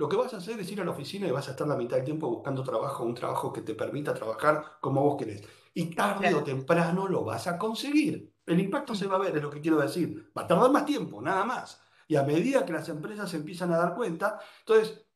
lo 0.00 0.08
que 0.08 0.16
vas 0.16 0.32
a 0.32 0.38
hacer 0.38 0.58
es 0.58 0.72
ir 0.72 0.80
a 0.80 0.84
la 0.84 0.92
oficina 0.92 1.26
y 1.28 1.30
vas 1.30 1.48
a 1.48 1.50
estar 1.50 1.68
la 1.68 1.76
mitad 1.76 1.96
del 1.96 2.06
tiempo 2.06 2.28
buscando 2.28 2.62
trabajo, 2.62 3.04
un 3.04 3.14
trabajo 3.14 3.52
que 3.52 3.60
te 3.60 3.74
permita 3.74 4.14
trabajar 4.14 4.78
como 4.80 5.02
vos 5.02 5.16
querés. 5.18 5.42
Y 5.74 5.94
tarde 5.94 6.34
o 6.34 6.42
temprano 6.42 7.06
lo 7.06 7.22
vas 7.22 7.46
a 7.46 7.58
conseguir. 7.58 8.32
El 8.50 8.58
impacto 8.58 8.96
se 8.96 9.06
va 9.06 9.14
a 9.14 9.20
ver, 9.20 9.36
es 9.36 9.42
lo 9.44 9.48
que 9.48 9.60
quiero 9.60 9.78
decir. 9.78 10.32
Va 10.36 10.42
a 10.42 10.46
tardar 10.48 10.72
más 10.72 10.84
tiempo, 10.84 11.22
nada 11.22 11.44
más. 11.44 11.80
Y 12.08 12.16
a 12.16 12.24
medida 12.24 12.66
que 12.66 12.72
las 12.72 12.88
empresas 12.88 13.32
empiezan 13.32 13.72
a 13.72 13.78
dar 13.78 13.94
cuenta, 13.94 14.40
entonces, 14.58 15.06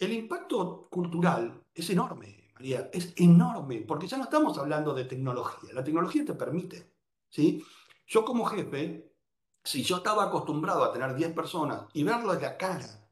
el 0.00 0.12
impacto 0.12 0.88
cultural 0.90 1.62
es 1.72 1.88
enorme, 1.90 2.50
María, 2.54 2.90
es 2.92 3.12
enorme, 3.16 3.84
porque 3.86 4.08
ya 4.08 4.16
no 4.16 4.24
estamos 4.24 4.58
hablando 4.58 4.92
de 4.94 5.04
tecnología. 5.04 5.72
La 5.72 5.84
tecnología 5.84 6.24
te 6.24 6.34
permite, 6.34 6.96
¿sí? 7.28 7.64
Yo 8.04 8.24
como 8.24 8.44
jefe, 8.46 9.14
si 9.62 9.84
yo 9.84 9.98
estaba 9.98 10.24
acostumbrado 10.24 10.82
a 10.82 10.92
tener 10.92 11.14
10 11.14 11.34
personas 11.34 11.84
y 11.92 12.02
verlo 12.02 12.34
de 12.34 12.40
la 12.40 12.56
cara 12.56 13.08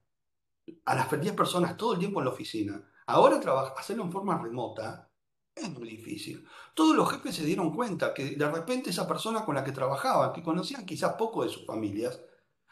a 0.85 0.95
las 0.97 1.09
10 1.09 1.33
personas 1.35 1.77
todo 1.77 1.93
el 1.93 2.01
tiempo 2.01 2.19
en 2.19 2.25
la 2.25 2.33
oficina, 2.33 2.85
ahora 3.07 3.41
hacerlo 3.79 4.03
en 4.03 4.11
forma 4.11 4.37
remota 4.37 5.09
es 5.55 5.71
muy 5.71 5.91
difícil. 5.91 6.45
Todos 6.81 6.97
los 6.97 7.11
jefes 7.11 7.37
se 7.37 7.45
dieron 7.45 7.77
cuenta 7.77 8.15
que 8.15 8.37
de 8.37 8.51
repente 8.51 8.89
esa 8.89 9.07
persona 9.07 9.45
con 9.45 9.55
la 9.55 9.63
que 9.63 9.71
trabajaban, 9.71 10.33
que 10.33 10.43
conocían 10.43 10.87
quizás 10.87 11.13
poco 11.13 11.45
de 11.45 11.51
sus 11.51 11.67
familias, 11.67 12.19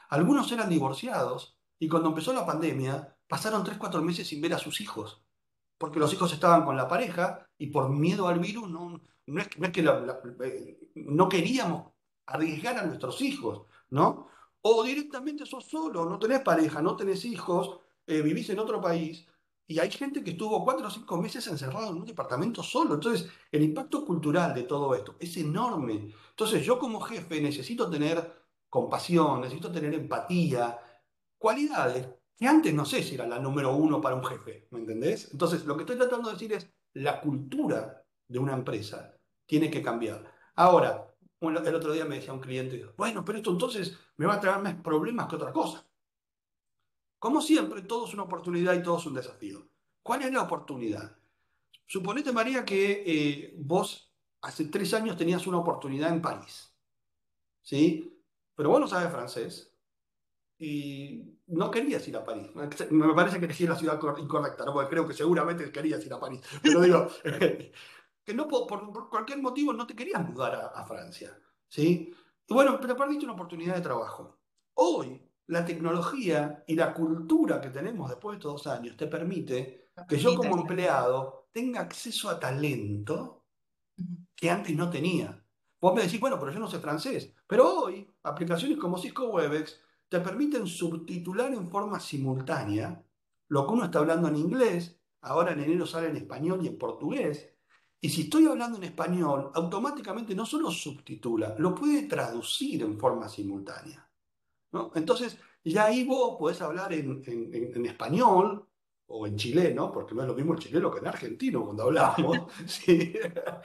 algunos 0.08 0.50
eran 0.50 0.70
divorciados 0.70 1.58
y 1.78 1.90
cuando 1.90 2.08
empezó 2.08 2.32
la 2.32 2.46
pandemia 2.46 3.14
pasaron 3.28 3.62
3, 3.62 3.76
4 3.76 4.00
meses 4.00 4.26
sin 4.26 4.40
ver 4.40 4.54
a 4.54 4.58
sus 4.58 4.80
hijos, 4.80 5.22
porque 5.76 5.98
los 5.98 6.10
hijos 6.14 6.32
estaban 6.32 6.64
con 6.64 6.74
la 6.74 6.88
pareja 6.88 7.46
y 7.58 7.66
por 7.66 7.90
miedo 7.90 8.28
al 8.28 8.38
virus 8.38 8.70
no, 8.70 8.98
no 9.26 9.40
es, 9.42 9.48
que 9.48 9.82
eh, 9.82 10.78
no 10.94 11.28
queríamos 11.28 11.92
arriesgar 12.24 12.78
a 12.78 12.86
nuestros 12.86 13.20
hijos, 13.20 13.66
¿no? 13.90 14.28
O 14.62 14.84
directamente 14.84 15.44
sos 15.44 15.66
solo, 15.66 16.06
no 16.06 16.18
tenés 16.18 16.40
pareja, 16.40 16.80
no 16.80 16.96
tenés 16.96 17.26
hijos, 17.26 17.80
eh, 18.06 18.22
vivís 18.22 18.48
en 18.48 18.58
otro 18.58 18.80
país 18.80 19.26
y 19.70 19.78
hay 19.78 19.90
gente 19.90 20.24
que 20.24 20.30
estuvo 20.30 20.64
cuatro 20.64 20.88
o 20.88 20.90
cinco 20.90 21.18
meses 21.18 21.46
encerrado 21.46 21.90
en 21.90 21.98
un 21.98 22.06
departamento 22.06 22.62
solo. 22.62 22.94
Entonces, 22.94 23.28
el 23.52 23.62
impacto 23.62 24.04
cultural 24.04 24.54
de 24.54 24.62
todo 24.62 24.94
esto 24.94 25.16
es 25.20 25.36
enorme. 25.36 26.10
Entonces, 26.30 26.64
yo 26.64 26.78
como 26.78 27.00
jefe 27.00 27.40
necesito 27.40 27.90
tener 27.90 28.32
compasión, 28.70 29.42
necesito 29.42 29.70
tener 29.70 29.92
empatía, 29.92 30.78
cualidades 31.36 32.08
que 32.34 32.46
antes 32.46 32.72
no 32.72 32.84
sé 32.86 33.02
si 33.02 33.14
era 33.14 33.26
la 33.26 33.38
número 33.38 33.74
uno 33.76 34.00
para 34.00 34.14
un 34.14 34.24
jefe, 34.24 34.68
¿me 34.70 34.78
entendés? 34.78 35.28
Entonces, 35.32 35.66
lo 35.66 35.76
que 35.76 35.82
estoy 35.82 35.96
tratando 35.96 36.28
de 36.28 36.34
decir 36.34 36.52
es, 36.54 36.70
la 36.94 37.20
cultura 37.20 38.04
de 38.26 38.38
una 38.38 38.54
empresa 38.54 39.14
tiene 39.44 39.70
que 39.70 39.82
cambiar. 39.82 40.24
Ahora, 40.54 41.14
el 41.40 41.74
otro 41.74 41.92
día 41.92 42.04
me 42.04 42.16
decía 42.16 42.32
un 42.32 42.40
cliente, 42.40 42.86
bueno, 42.96 43.24
pero 43.24 43.38
esto 43.38 43.50
entonces 43.50 43.98
me 44.16 44.26
va 44.26 44.34
a 44.34 44.40
traer 44.40 44.60
más 44.62 44.76
problemas 44.76 45.28
que 45.28 45.36
otra 45.36 45.52
cosa. 45.52 45.87
Como 47.18 47.40
siempre, 47.40 47.82
todo 47.82 48.06
es 48.06 48.14
una 48.14 48.22
oportunidad 48.24 48.74
y 48.74 48.82
todo 48.82 48.98
es 48.98 49.06
un 49.06 49.14
desafío. 49.14 49.68
¿Cuál 50.02 50.22
es 50.22 50.32
la 50.32 50.42
oportunidad? 50.42 51.16
Suponete, 51.86 52.32
María, 52.32 52.64
que 52.64 53.02
eh, 53.06 53.54
vos 53.58 54.14
hace 54.42 54.66
tres 54.66 54.94
años 54.94 55.16
tenías 55.16 55.46
una 55.46 55.58
oportunidad 55.58 56.12
en 56.12 56.22
París. 56.22 56.72
¿Sí? 57.62 58.22
Pero 58.54 58.70
vos 58.70 58.80
no 58.80 58.88
sabes 58.88 59.12
francés 59.12 59.74
y 60.58 61.38
no 61.46 61.70
querías 61.70 62.06
ir 62.08 62.16
a 62.16 62.24
París. 62.24 62.48
Me 62.90 63.14
parece 63.14 63.38
que 63.38 63.46
elegí 63.46 63.66
la 63.66 63.76
ciudad 63.76 64.00
incorrecta, 64.18 64.64
¿no? 64.64 64.72
porque 64.72 64.90
creo 64.90 65.06
que 65.06 65.14
seguramente 65.14 65.70
querías 65.72 66.04
ir 66.04 66.12
a 66.12 66.20
París. 66.20 66.40
Pero 66.62 66.80
digo, 66.80 67.08
que 68.24 68.34
no 68.34 68.48
por, 68.48 69.08
cualquier 69.08 69.40
motivo 69.40 69.72
no 69.72 69.86
te 69.86 69.94
querías 69.94 70.26
mudar 70.28 70.54
a, 70.54 70.66
a 70.68 70.86
Francia. 70.86 71.38
¿Sí? 71.68 72.14
Y 72.46 72.54
bueno, 72.54 72.78
pero 72.80 72.96
perdiste 72.96 73.24
una 73.24 73.34
oportunidad 73.34 73.74
de 73.74 73.82
trabajo. 73.82 74.38
Hoy 74.74 75.27
la 75.48 75.64
tecnología 75.64 76.62
y 76.66 76.74
la 76.74 76.94
cultura 76.94 77.60
que 77.60 77.70
tenemos 77.70 78.08
después 78.08 78.34
de 78.34 78.38
estos 78.38 78.52
dos 78.52 78.66
años 78.66 78.96
te 78.96 79.06
permite 79.06 79.90
que 80.08 80.18
yo 80.18 80.36
como 80.36 80.60
empleado 80.60 81.48
tenga 81.52 81.80
acceso 81.80 82.28
a 82.28 82.38
talento 82.38 83.44
que 84.34 84.50
antes 84.50 84.76
no 84.76 84.88
tenía. 84.88 85.42
Vos 85.80 85.94
me 85.94 86.02
decís, 86.02 86.20
bueno, 86.20 86.38
pero 86.38 86.52
yo 86.52 86.58
no 86.58 86.68
sé 86.68 86.78
francés. 86.78 87.32
Pero 87.46 87.82
hoy, 87.82 88.08
aplicaciones 88.22 88.78
como 88.78 88.98
Cisco 88.98 89.28
Webex 89.28 89.80
te 90.08 90.20
permiten 90.20 90.66
subtitular 90.66 91.52
en 91.52 91.68
forma 91.70 91.98
simultánea 91.98 93.02
lo 93.48 93.66
que 93.66 93.72
uno 93.72 93.84
está 93.84 94.00
hablando 94.00 94.28
en 94.28 94.36
inglés, 94.36 95.00
ahora 95.22 95.52
en 95.52 95.60
enero 95.60 95.86
sale 95.86 96.08
en 96.08 96.16
español 96.16 96.60
y 96.62 96.68
en 96.68 96.78
portugués. 96.78 97.54
Y 98.00 98.10
si 98.10 98.22
estoy 98.22 98.46
hablando 98.46 98.76
en 98.76 98.84
español, 98.84 99.50
automáticamente 99.54 100.34
no 100.34 100.44
solo 100.44 100.70
subtitula, 100.70 101.56
lo 101.58 101.74
puede 101.74 102.02
traducir 102.02 102.82
en 102.82 102.98
forma 102.98 103.28
simultánea. 103.28 104.07
Entonces, 104.94 105.38
ya 105.64 105.86
ahí 105.86 106.04
vos 106.04 106.36
podés 106.38 106.60
hablar 106.60 106.92
en, 106.92 107.22
español 107.86 108.66
o 109.06 109.26
en 109.26 109.36
chileno, 109.36 109.90
porque 109.92 110.14
no 110.14 110.22
es 110.22 110.28
lo 110.28 110.34
mismo 110.34 110.54
el 110.54 110.60
chileno 110.60 110.90
que 110.90 110.98
en 110.98 111.06
argentino 111.06 111.64
cuando 111.64 111.84
hablamos. 111.84 112.38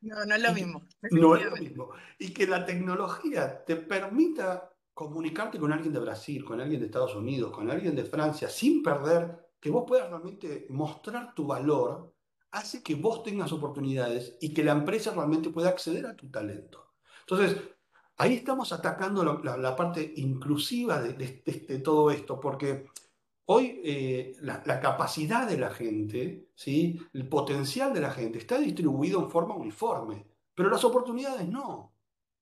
No, 0.00 0.24
no 0.24 0.34
es 0.36 0.42
lo 0.42 0.52
mismo. 0.52 0.86
No 1.10 1.34
es 1.34 1.44
lo 1.44 1.56
mismo. 1.56 1.90
Y 2.20 2.32
que 2.32 2.46
la 2.46 2.64
tecnología 2.64 3.64
te 3.64 3.74
permita 3.74 4.72
comunicarte 4.94 5.58
con 5.58 5.72
alguien 5.72 5.92
de 5.92 6.00
Brasil, 6.00 6.44
con 6.44 6.60
alguien 6.60 6.80
de 6.80 6.86
Estados 6.86 7.14
Unidos, 7.14 7.52
con 7.52 7.70
alguien 7.70 7.94
de 7.96 8.04
Francia, 8.04 8.48
sin 8.48 8.82
perder, 8.82 9.48
que 9.60 9.70
vos 9.70 9.84
puedas 9.86 10.08
realmente 10.08 10.66
mostrar 10.70 11.34
tu 11.34 11.46
valor, 11.46 12.14
hace 12.50 12.82
que 12.82 12.94
vos 12.94 13.22
tengas 13.22 13.52
oportunidades 13.52 14.36
y 14.40 14.54
que 14.54 14.64
la 14.64 14.72
empresa 14.72 15.12
realmente 15.12 15.50
pueda 15.50 15.68
acceder 15.68 16.06
a 16.06 16.16
tu 16.16 16.30
talento. 16.30 16.94
Entonces, 17.20 17.60
Ahí 18.20 18.34
estamos 18.34 18.72
atacando 18.72 19.22
la, 19.44 19.76
parte 19.76 20.12
inclusiva 20.16 21.00
de, 21.00 21.78
todo 21.84 22.10
esto, 22.10 22.40
porque 22.40 22.86
hoy 23.44 23.80
eh, 23.84 24.36
la, 24.40 24.80
capacidad 24.80 25.48
de 25.48 25.56
la 25.56 25.70
gente, 25.70 26.48
¿sí? 26.56 27.00
el 27.12 27.28
potencial 27.28 27.94
de 27.94 28.00
la 28.00 28.10
gente 28.10 28.38
está 28.38 28.58
distribuido 28.58 29.22
en 29.22 29.30
forma 29.30 29.54
uniforme, 29.54 30.26
pero 30.52 30.68
las 30.68 30.82
oportunidades 30.82 31.48
no. 31.48 31.94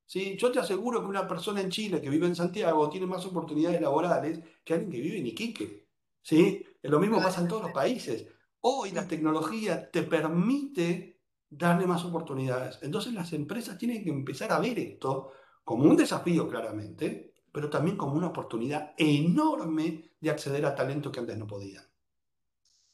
¿sí? 0.06 0.38
Yo 0.38 0.50
te 0.50 0.60
aseguro 0.60 1.02
que 1.02 1.08
una 1.08 1.28
persona 1.28 1.60
en 1.60 1.68
Chile 1.68 2.00
que 2.00 2.08
vive 2.08 2.26
en 2.26 2.36
Santiago 2.36 2.88
tiene 2.88 3.06
más 3.06 3.26
oportunidades 3.26 3.78
laborales 3.78 4.40
que 4.64 4.72
alguien 4.72 4.90
que 4.90 5.00
vive 5.00 5.18
en 5.18 5.26
Iquique. 5.26 5.88
¿sí? 6.22 6.64
Lo 6.84 6.98
mismo 6.98 7.20
pasa 7.20 7.42
en 7.42 7.48
todos 7.48 7.64
los 7.64 7.72
países. 7.72 8.26
Hoy 8.62 8.92
la 8.92 9.06
tecnología 9.06 9.90
te 9.90 10.04
permite 10.04 11.20
darle 11.50 11.86
más 11.86 12.02
oportunidades. 12.02 12.78
Entonces 12.80 13.12
las 13.12 13.34
empresas 13.34 13.76
tienen 13.76 14.02
que 14.02 14.08
empezar 14.08 14.50
a 14.52 14.58
ver 14.58 14.78
esto 14.78 15.32
como 15.66 15.82
un 15.82 15.96
desafío 15.96 16.48
claramente, 16.48 17.34
pero 17.50 17.68
también 17.68 17.96
como 17.96 18.14
una 18.14 18.28
oportunidad 18.28 18.94
enorme 18.96 20.12
de 20.20 20.30
acceder 20.30 20.64
a 20.64 20.76
talento 20.76 21.10
que 21.10 21.18
antes 21.18 21.36
no 21.36 21.48
podían. 21.48 21.84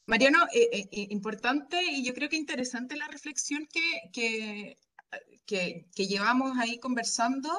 Mariano, 0.06 0.46
eh, 0.54 0.70
eh, 0.72 0.88
eh, 0.90 1.06
importante 1.10 1.84
y 1.84 2.02
yo 2.02 2.14
creo 2.14 2.30
que 2.30 2.36
interesante 2.36 2.96
la 2.96 3.08
reflexión 3.08 3.68
que, 3.70 4.10
que, 4.10 4.78
que, 5.94 6.06
llevamos 6.06 6.56
ahí 6.58 6.78
conversando. 6.78 7.50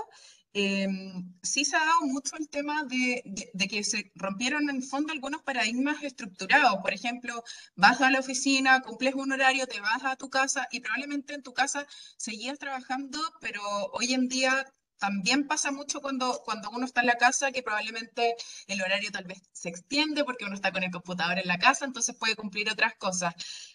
Em, 0.52 1.32
sí 1.44 1.64
se 1.64 1.76
ha 1.76 1.86
dado 1.86 2.08
mucho 2.08 2.36
el 2.38 2.50
tema 2.50 2.84
de, 2.84 3.22
de, 3.54 3.68
que 3.68 3.84
se 3.84 4.12
rompieron 4.16 4.68
en 4.72 4.82
fondo 4.82 5.14
algunos 5.14 5.44
paradigmas 5.44 6.02
estructurados. 6.02 6.80
Por 6.82 6.92
ejemplo, 6.92 7.44
vas 7.76 8.02
a 8.02 8.10
la 8.10 8.20
oficina, 8.20 8.82
cumples 8.82 9.14
un 9.14 9.32
horario, 9.32 9.68
te 9.68 9.80
vas 9.80 10.04
a 10.06 10.16
tu 10.16 10.32
casa 10.32 10.68
y 10.72 10.80
probablemente 10.80 11.36
en 11.36 11.44
tu 11.44 11.54
casa 11.54 11.86
seguías 12.18 12.58
trabajando, 12.58 13.20
pero 13.42 13.62
hoy 13.94 14.14
en 14.16 14.28
día 14.28 14.66
también 15.04 15.48
pasa 15.48 15.70
mucho 15.74 16.00
cuando, 16.00 16.42
cuando 16.46 16.70
uno 16.70 16.86
está 16.86 17.02
en 17.02 17.08
la 17.08 17.18
casa, 17.18 17.52
que 17.52 17.62
probablemente 17.62 18.38
el 18.68 18.82
horario 18.82 19.12
tal 19.12 19.26
vez 19.26 19.42
se 19.52 19.68
extiende 19.68 20.24
porque 20.24 20.46
uno 20.46 20.56
está 20.56 20.72
con 20.72 20.82
el 20.82 20.92
computador 20.92 21.40
en 21.40 21.48
la 21.50 21.58
casa, 21.58 21.84
entonces 21.84 22.16
puede 22.16 22.38
cumplir 22.38 22.70
otras 22.70 22.96
cosas. 22.96 23.34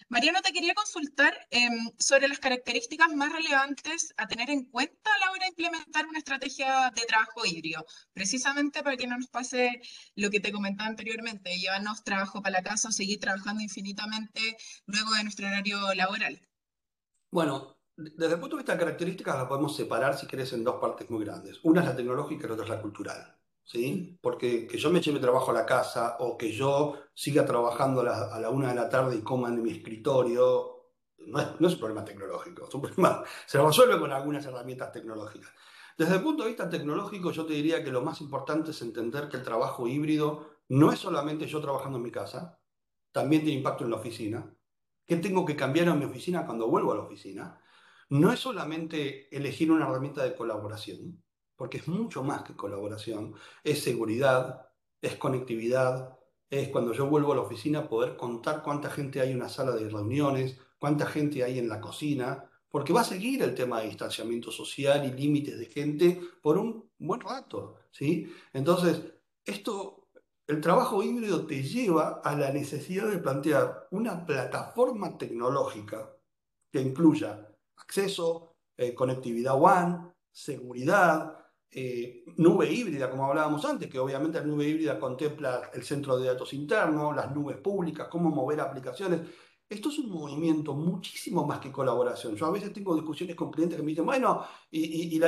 Mariano, 0.08 0.40
te 0.40 0.54
quería 0.54 0.72
consultar 0.72 1.34
em, 1.50 1.90
sobre 1.98 2.28
las 2.28 2.38
características 2.38 3.10
más 3.12 3.30
relevantes 3.30 4.14
a 4.16 4.26
tener 4.26 4.48
en 4.48 4.64
cuenta 4.70 5.10
a 5.14 5.18
la 5.18 5.32
hora 5.32 5.44
de 5.44 5.48
implementar 5.48 6.06
una 6.06 6.18
estrategia 6.18 6.90
de 6.96 7.02
trabajo 7.02 7.44
híbrido, 7.44 7.84
precisamente 8.14 8.82
para 8.82 8.96
que 8.96 9.06
no 9.06 9.18
nos 9.18 9.28
pase 9.28 9.82
lo 10.14 10.30
que 10.30 10.40
te 10.40 10.50
comentaba 10.50 10.88
anteriormente, 10.88 11.58
llevarnos 11.58 12.04
trabajo 12.04 12.40
para 12.40 12.58
la 12.60 12.62
casa 12.62 12.88
o 12.88 12.92
seguir 12.92 13.20
trabajando 13.20 13.62
infinitamente 13.62 14.56
luego 14.86 15.12
de 15.12 15.24
nuestro 15.24 15.46
horario 15.46 15.92
laboral. 15.92 16.40
Bueno, 17.30 17.77
desde 17.98 18.34
el 18.34 18.40
punto 18.40 18.54
de 18.56 18.62
vista 18.62 18.74
de 18.74 18.78
características, 18.78 19.36
la 19.36 19.48
podemos 19.48 19.74
separar, 19.74 20.16
si 20.16 20.28
querés, 20.28 20.52
en 20.52 20.62
dos 20.62 20.76
partes 20.76 21.10
muy 21.10 21.24
grandes. 21.24 21.58
Una 21.64 21.80
es 21.80 21.86
la 21.88 21.96
tecnológica 21.96 22.44
y 22.44 22.48
la 22.48 22.54
otra 22.54 22.64
es 22.64 22.70
la 22.70 22.80
cultural. 22.80 23.38
¿sí? 23.64 24.18
Porque 24.22 24.66
que 24.66 24.78
yo 24.78 24.90
me 24.90 25.00
lleve 25.00 25.18
trabajo 25.18 25.50
a 25.50 25.54
la 25.54 25.66
casa 25.66 26.16
o 26.20 26.38
que 26.38 26.52
yo 26.52 26.94
siga 27.12 27.44
trabajando 27.44 28.00
a 28.00 28.38
la, 28.40 28.50
una 28.50 28.68
de 28.68 28.76
la 28.76 28.88
tarde 28.88 29.16
y 29.16 29.22
coma 29.22 29.48
en 29.48 29.62
mi 29.62 29.70
escritorio, 29.70 30.92
no 31.26 31.40
es, 31.40 31.74
un 31.74 31.78
problema 31.78 32.04
tecnológico, 32.04 32.68
es 32.68 32.74
un 32.74 32.82
problema, 32.82 33.24
se 33.46 33.60
resuelve 33.60 33.98
con 33.98 34.12
algunas 34.12 34.46
herramientas 34.46 34.92
tecnológicas. 34.92 35.50
Desde 35.98 36.14
el 36.14 36.22
punto 36.22 36.44
de 36.44 36.50
vista 36.50 36.70
tecnológico, 36.70 37.32
yo 37.32 37.44
te 37.44 37.54
diría 37.54 37.82
que 37.82 37.90
lo 37.90 38.00
más 38.00 38.20
importante 38.20 38.70
es 38.70 38.80
entender 38.80 39.28
que 39.28 39.36
el 39.36 39.42
trabajo 39.42 39.88
híbrido 39.88 40.48
no 40.68 40.92
es 40.92 41.00
solamente 41.00 41.46
yo 41.46 41.60
trabajando 41.60 41.98
en 41.98 42.04
mi 42.04 42.12
casa, 42.12 42.60
también 43.10 43.42
tiene 43.42 43.58
impacto 43.58 43.84
en 43.84 43.90
la 43.90 43.96
oficina. 43.96 44.54
¿Qué 45.04 45.16
tengo 45.16 45.44
que 45.44 45.56
cambiar 45.56 45.88
en 45.88 45.98
mi 45.98 46.04
oficina 46.04 46.46
cuando 46.46 46.68
vuelvo 46.68 46.92
a 46.92 46.96
la 46.96 47.02
oficina? 47.02 47.60
No 48.10 48.32
es 48.32 48.40
solamente 48.40 49.34
elegir 49.36 49.70
una 49.70 49.86
herramienta 49.86 50.24
de 50.24 50.34
colaboración, 50.34 51.22
porque 51.56 51.78
es 51.78 51.88
mucho 51.88 52.22
más 52.22 52.42
que 52.42 52.56
colaboración, 52.56 53.34
es 53.62 53.82
seguridad, 53.82 54.66
es 55.02 55.16
conectividad, 55.16 56.18
es 56.48 56.68
cuando 56.68 56.92
yo 56.92 57.06
vuelvo 57.06 57.32
a 57.32 57.36
la 57.36 57.42
oficina 57.42 57.88
poder 57.88 58.16
contar 58.16 58.62
cuánta 58.62 58.90
gente 58.90 59.20
hay 59.20 59.30
en 59.30 59.36
una 59.36 59.48
sala 59.48 59.72
de 59.72 59.88
reuniones, 59.88 60.58
cuánta 60.78 61.06
gente 61.06 61.44
hay 61.44 61.58
en 61.58 61.68
la 61.68 61.80
cocina, 61.80 62.48
porque 62.70 62.92
va 62.92 63.02
a 63.02 63.04
seguir 63.04 63.42
el 63.42 63.54
tema 63.54 63.80
de 63.80 63.88
distanciamiento 63.88 64.50
social 64.50 65.04
y 65.04 65.12
límites 65.20 65.58
de 65.58 65.66
gente 65.66 66.20
por 66.42 66.58
un 66.58 66.90
buen 66.98 67.20
rato, 67.20 67.76
¿sí? 67.90 68.32
Entonces, 68.52 69.02
esto, 69.44 70.08
el 70.46 70.60
trabajo 70.60 71.02
híbrido 71.02 71.46
te 71.46 71.62
lleva 71.62 72.20
a 72.24 72.34
la 72.36 72.52
necesidad 72.52 73.08
de 73.08 73.18
plantear 73.18 73.88
una 73.90 74.24
plataforma 74.24 75.16
tecnológica 75.16 76.14
que 76.70 76.80
incluya 76.80 77.47
acceso, 77.80 78.54
eh, 78.76 78.94
conectividad 78.94 79.58
WAN, 79.58 80.14
seguridad, 80.30 81.38
eh, 81.70 82.24
nube 82.36 82.72
híbrida, 82.72 83.10
como 83.10 83.26
hablábamos 83.26 83.64
antes, 83.64 83.90
que 83.90 83.98
obviamente 83.98 84.38
la 84.38 84.46
nube 84.46 84.66
híbrida 84.66 84.98
contempla 84.98 85.70
el 85.74 85.82
centro 85.82 86.16
de 86.18 86.28
datos 86.28 86.54
interno, 86.54 87.12
las 87.12 87.34
nubes 87.34 87.58
públicas, 87.58 88.08
cómo 88.08 88.30
mover 88.30 88.60
aplicaciones. 88.60 89.20
Esto 89.68 89.90
es 89.90 89.98
un 89.98 90.10
movimiento 90.10 90.72
muchísimo 90.72 91.44
más 91.44 91.58
que 91.58 91.70
colaboración. 91.70 92.34
Yo 92.36 92.46
a 92.46 92.50
veces 92.50 92.72
tengo 92.72 92.94
discusiones 92.94 93.36
con 93.36 93.50
clientes 93.50 93.76
que 93.76 93.82
me 93.82 93.90
dicen, 93.90 94.06
bueno, 94.06 94.42
y, 94.70 95.18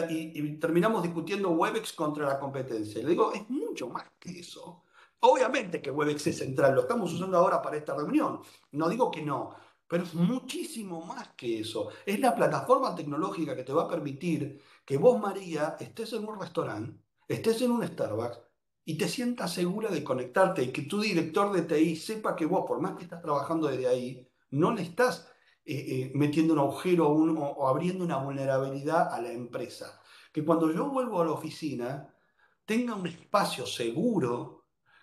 terminamos 0.59 1.03
discutiendo 1.03 1.51
Webex 1.51 1.93
contra 1.93 2.27
la 2.27 2.39
competencia. 2.39 3.03
le 3.03 3.11
digo, 3.11 3.33
es 3.35 3.49
mucho 3.51 3.89
más 3.91 4.05
que 4.19 4.41
eso. 4.41 4.85
Obviamente 5.21 5.83
que 5.83 5.91
Webex 5.91 6.27
es 6.29 6.39
central, 6.39 6.75
lo 6.75 6.83
estamos 6.83 7.13
usando 7.13 7.37
ahora 7.37 7.61
para 7.61 7.77
esta 7.77 7.95
reunión. 7.95 8.41
No 8.73 8.89
digo 8.89 9.11
que 9.11 9.21
no, 9.21 9.55
pero 9.91 10.05
es 10.05 10.15
muchísimo 10.15 11.05
más 11.05 11.31
que 11.31 11.59
eso. 11.59 11.89
Es 12.07 12.21
la 12.21 12.37
plataforma 12.37 12.95
tecnológica 12.95 13.57
que 13.57 13.65
te 13.65 13.73
va 13.73 13.83
a 13.83 13.89
permitir 13.89 14.63
que 14.85 14.97
vos, 14.97 15.21
María, 15.21 15.77
estés 15.81 16.13
en 16.13 16.29
un 16.29 16.39
restaurante, 16.39 17.03
estés 17.27 17.61
en 17.63 17.73
un 17.73 17.85
Starbucks 17.85 18.39
y 18.85 18.97
te 18.97 19.09
sientas 19.09 19.53
segura 19.53 19.91
de 19.91 20.05
conectarte 20.05 20.63
y 20.63 20.71
que 20.71 20.83
tu 20.83 21.01
director 21.01 21.51
de 21.51 21.63
TI 21.63 21.97
sepa 21.97 22.37
que 22.37 22.47
vos, 22.47 22.65
por 22.69 22.81
más 22.81 22.95
que 22.97 23.03
estás 23.03 23.21
trabajando 23.21 23.67
desde 23.67 23.89
ahí, 23.89 24.29
no 24.51 24.73
le 24.73 24.83
estás 24.83 25.27
eh, 25.65 25.75
eh, 25.75 26.13
metiendo 26.15 26.53
un 26.53 26.61
agujero 26.61 27.09
o, 27.09 27.67
abriendo 27.67 28.05
una 28.05 28.19
vulnerabilidad 28.19 29.13
a 29.13 29.21
la 29.21 29.33
empresa. 29.33 30.01
Que 30.33 30.45
cuando 30.45 30.71
yo 30.73 30.89
vuelvo 30.89 31.21
a 31.21 31.25
la 31.25 31.33
oficina, 31.33 32.15
tenga 32.65 32.95
un 32.95 33.09
espacio 33.09 33.67
seguro, 33.67 34.60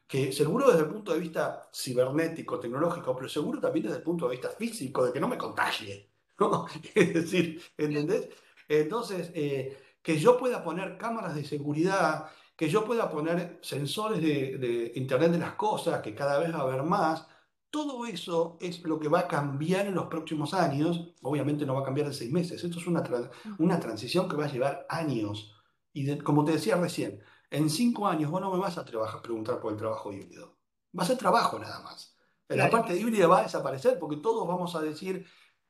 que 0.07 0.31
seguro 0.31 0.67
desde 0.67 0.83
el 0.83 0.89
punto 0.89 1.13
de 1.13 1.19
vista 1.19 1.69
cibernético, 1.73 2.59
tecnológico, 2.59 3.15
pero 3.15 3.27
seguro 3.27 3.59
también 3.59 3.85
desde 3.85 3.97
el 3.97 4.03
punto 4.03 4.25
de 4.25 4.31
vista 4.31 4.49
físico, 4.49 5.05
de 5.05 5.11
que 5.13 5.19
no 5.19 5.27
me 5.27 5.37
contagie. 5.37 6.09
Es 6.95 7.13
decir, 7.13 7.61
¿entendés? 7.77 8.29
Entonces, 8.67 9.31
eh, 9.33 9.77
que 10.01 10.17
yo 10.19 10.37
pueda 10.37 10.63
poner 10.63 10.97
cámaras 10.97 11.35
de 11.35 11.43
seguridad, 11.43 12.29
que 12.55 12.69
yo 12.69 12.85
pueda 12.85 13.09
poner 13.09 13.59
sensores 13.61 14.21
de, 14.21 14.57
de 14.57 14.91
Internet 14.95 15.31
de 15.31 15.39
las 15.39 15.55
cosas, 15.55 16.01
que 16.01 16.15
cada 16.15 16.39
vez 16.39 16.53
va 16.53 16.59
a 16.59 16.61
haber 16.61 16.83
más, 16.83 17.27
todo 17.69 18.05
eso 18.05 18.57
es 18.61 18.81
lo 18.83 18.99
que 18.99 19.09
va 19.09 19.19
a 19.21 19.27
cambiar 19.27 19.87
en 19.87 19.95
los 19.95 20.07
próximos 20.07 20.53
años. 20.53 21.13
Obviamente 21.21 21.65
no 21.65 21.75
va 21.75 21.81
a 21.81 21.83
cambiar 21.83 22.07
en 22.07 22.13
seis 22.13 22.31
meses. 22.31 22.63
Esto 22.63 22.79
es 22.79 22.87
una, 22.87 23.03
una 23.59 23.79
transición 23.79 24.29
que 24.29 24.37
va 24.37 24.45
a 24.45 24.51
llevar 24.51 24.85
años. 24.89 25.53
Y 25.93 26.17
como 26.19 26.45
te 26.45 26.53
decía 26.53 26.77
recién, 26.77 27.21
en 27.49 27.69
cinco 27.69 28.07
años 28.07 28.29
vos 28.31 28.41
no 28.41 28.51
me 28.51 28.59
vas 28.59 28.77
a 28.77 28.85
trabajar, 28.85 29.21
preguntar 29.21 29.59
por 29.59 29.71
el 29.71 29.77
trabajo 29.77 30.11
híbrido. 30.11 30.57
Va 30.97 31.03
a 31.03 31.07
ser 31.07 31.17
trabajo 31.17 31.59
nada 31.59 31.79
más. 31.81 32.15
La 32.49 32.69
parte 32.69 32.95
híbrida 32.95 33.27
va 33.27 33.39
a 33.39 33.43
desaparecer 33.43 33.99
porque 33.99 34.17
todos 34.17 34.47
vamos 34.47 34.73
a 34.75 34.81
decir, 34.81 35.25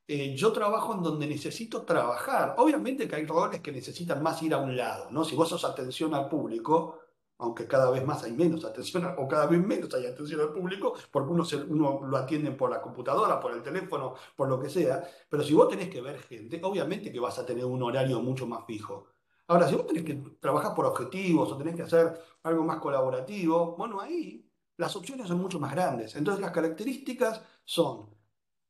eh, 0.07 0.35
yo 0.35 0.53
trabajo 0.53 0.93
en 0.93 1.01
donde 1.03 1.27
necesito 1.27 1.83
trabajar. 1.83 2.55
Obviamente 2.57 3.07
que 3.07 3.15
hay 3.15 3.25
roles 3.25 3.61
que 3.61 3.71
necesitan 3.71 4.21
más 4.21 4.41
ir 4.43 4.53
a 4.53 4.57
un 4.59 4.77
lado, 4.77 5.09
¿no? 5.11 5.23
Si 5.25 5.35
vos 5.35 5.49
sos 5.49 5.65
atención 5.65 6.13
al 6.13 6.29
público, 6.29 6.99
aunque 7.39 7.67
cada 7.67 7.91
vez 7.91 8.05
más 8.05 8.23
hay 8.23 8.31
menos 8.33 8.63
atención, 8.65 9.13
o 9.17 9.27
cada 9.27 9.45
vez 9.47 9.59
menos 9.59 9.93
hay 9.93 10.05
atención 10.05 10.41
al 10.41 10.53
público, 10.53 10.93
porque 11.11 11.31
uno, 11.31 11.43
uno 11.69 12.01
lo 12.07 12.17
atiende 12.17 12.51
por 12.51 12.69
la 12.69 12.81
computadora, 12.81 13.39
por 13.39 13.53
el 13.53 13.61
teléfono, 13.63 14.15
por 14.35 14.47
lo 14.49 14.59
que 14.59 14.69
sea, 14.69 15.03
pero 15.29 15.43
si 15.43 15.53
vos 15.53 15.69
tenés 15.69 15.89
que 15.89 16.01
ver 16.01 16.19
gente, 16.19 16.59
obviamente 16.63 17.11
que 17.11 17.19
vas 17.19 17.37
a 17.39 17.45
tener 17.45 17.65
un 17.65 17.83
horario 17.83 18.21
mucho 18.21 18.47
más 18.47 18.65
fijo. 18.65 19.07
Ahora, 19.47 19.67
si 19.67 19.75
vos 19.75 19.87
tenés 19.87 20.03
que 20.03 20.15
trabajar 20.39 20.75
por 20.75 20.85
objetivos 20.85 21.51
o 21.51 21.57
tenés 21.57 21.75
que 21.75 21.83
hacer 21.83 22.19
algo 22.43 22.63
más 22.63 22.79
colaborativo, 22.79 23.75
bueno, 23.77 24.01
ahí 24.01 24.49
las 24.77 24.95
opciones 24.95 25.27
son 25.27 25.39
mucho 25.39 25.59
más 25.59 25.71
grandes. 25.71 26.15
Entonces, 26.15 26.41
las 26.41 26.51
características 26.51 27.41
son 27.65 28.09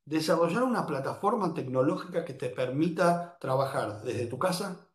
desarrollar 0.06 0.64
una 0.64 0.86
plataforma 0.86 1.54
tecnológica 1.54 2.26
que 2.26 2.34
te 2.34 2.50
permita 2.50 3.38
trabajar 3.40 4.02
desde 4.04 4.28
tu 4.28 4.40
casa, 4.40 4.90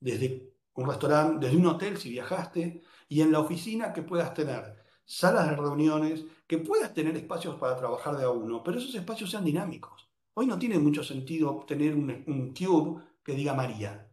desde 0.00 0.54
un 0.74 0.86
restaurante, 0.88 1.46
desde 1.46 1.58
un 1.58 1.66
hotel 1.66 1.98
si 1.98 2.10
viajaste, 2.10 2.82
y 3.08 3.20
en 3.22 3.32
la 3.32 3.40
oficina 3.40 3.92
que 3.92 4.02
puedas 4.02 4.34
tener 4.34 4.84
salas 5.04 5.50
de 5.50 5.56
reuniones, 5.56 6.24
que 6.46 6.58
puedas 6.58 6.94
tener 6.94 7.16
espacios 7.16 7.56
para 7.56 7.76
trabajar 7.76 8.16
de 8.16 8.24
a 8.24 8.30
uno, 8.30 8.62
pero 8.62 8.78
esos 8.78 8.94
espacios 8.94 9.30
sean 9.30 9.44
dinámicos. 9.44 10.08
Hoy 10.34 10.46
no 10.46 10.58
tiene 10.58 10.78
mucho 10.78 11.04
sentido 11.04 11.64
tener 11.66 11.94
un, 11.94 12.24
un 12.26 12.54
cube 12.54 13.02
que 13.24 13.34
diga 13.34 13.54
María. 13.54 14.10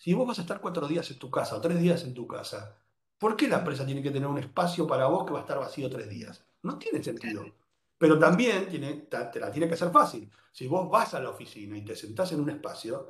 Si 0.00 0.14
vos 0.14 0.26
vas 0.26 0.38
a 0.38 0.42
estar 0.42 0.62
cuatro 0.62 0.88
días 0.88 1.10
en 1.10 1.18
tu 1.18 1.30
casa 1.30 1.56
o 1.56 1.60
tres 1.60 1.78
días 1.78 2.04
en 2.04 2.14
tu 2.14 2.26
casa, 2.26 2.74
¿por 3.18 3.36
qué 3.36 3.46
la 3.46 3.58
empresa 3.58 3.84
tiene 3.84 4.02
que 4.02 4.10
tener 4.10 4.26
un 4.26 4.38
espacio 4.38 4.86
para 4.86 5.06
vos 5.08 5.26
que 5.26 5.32
va 5.34 5.40
a 5.40 5.42
estar 5.42 5.58
vacío 5.58 5.90
tres 5.90 6.08
días? 6.08 6.42
No 6.62 6.78
tiene 6.78 7.04
sentido. 7.04 7.44
Pero 7.98 8.18
también 8.18 8.66
tiene, 8.66 8.94
te 9.10 9.38
la 9.38 9.52
tiene 9.52 9.68
que 9.68 9.76
ser 9.76 9.90
fácil. 9.90 10.30
Si 10.50 10.66
vos 10.66 10.88
vas 10.88 11.12
a 11.12 11.20
la 11.20 11.28
oficina 11.28 11.76
y 11.76 11.84
te 11.84 11.94
sentás 11.94 12.32
en 12.32 12.40
un 12.40 12.48
espacio, 12.48 13.08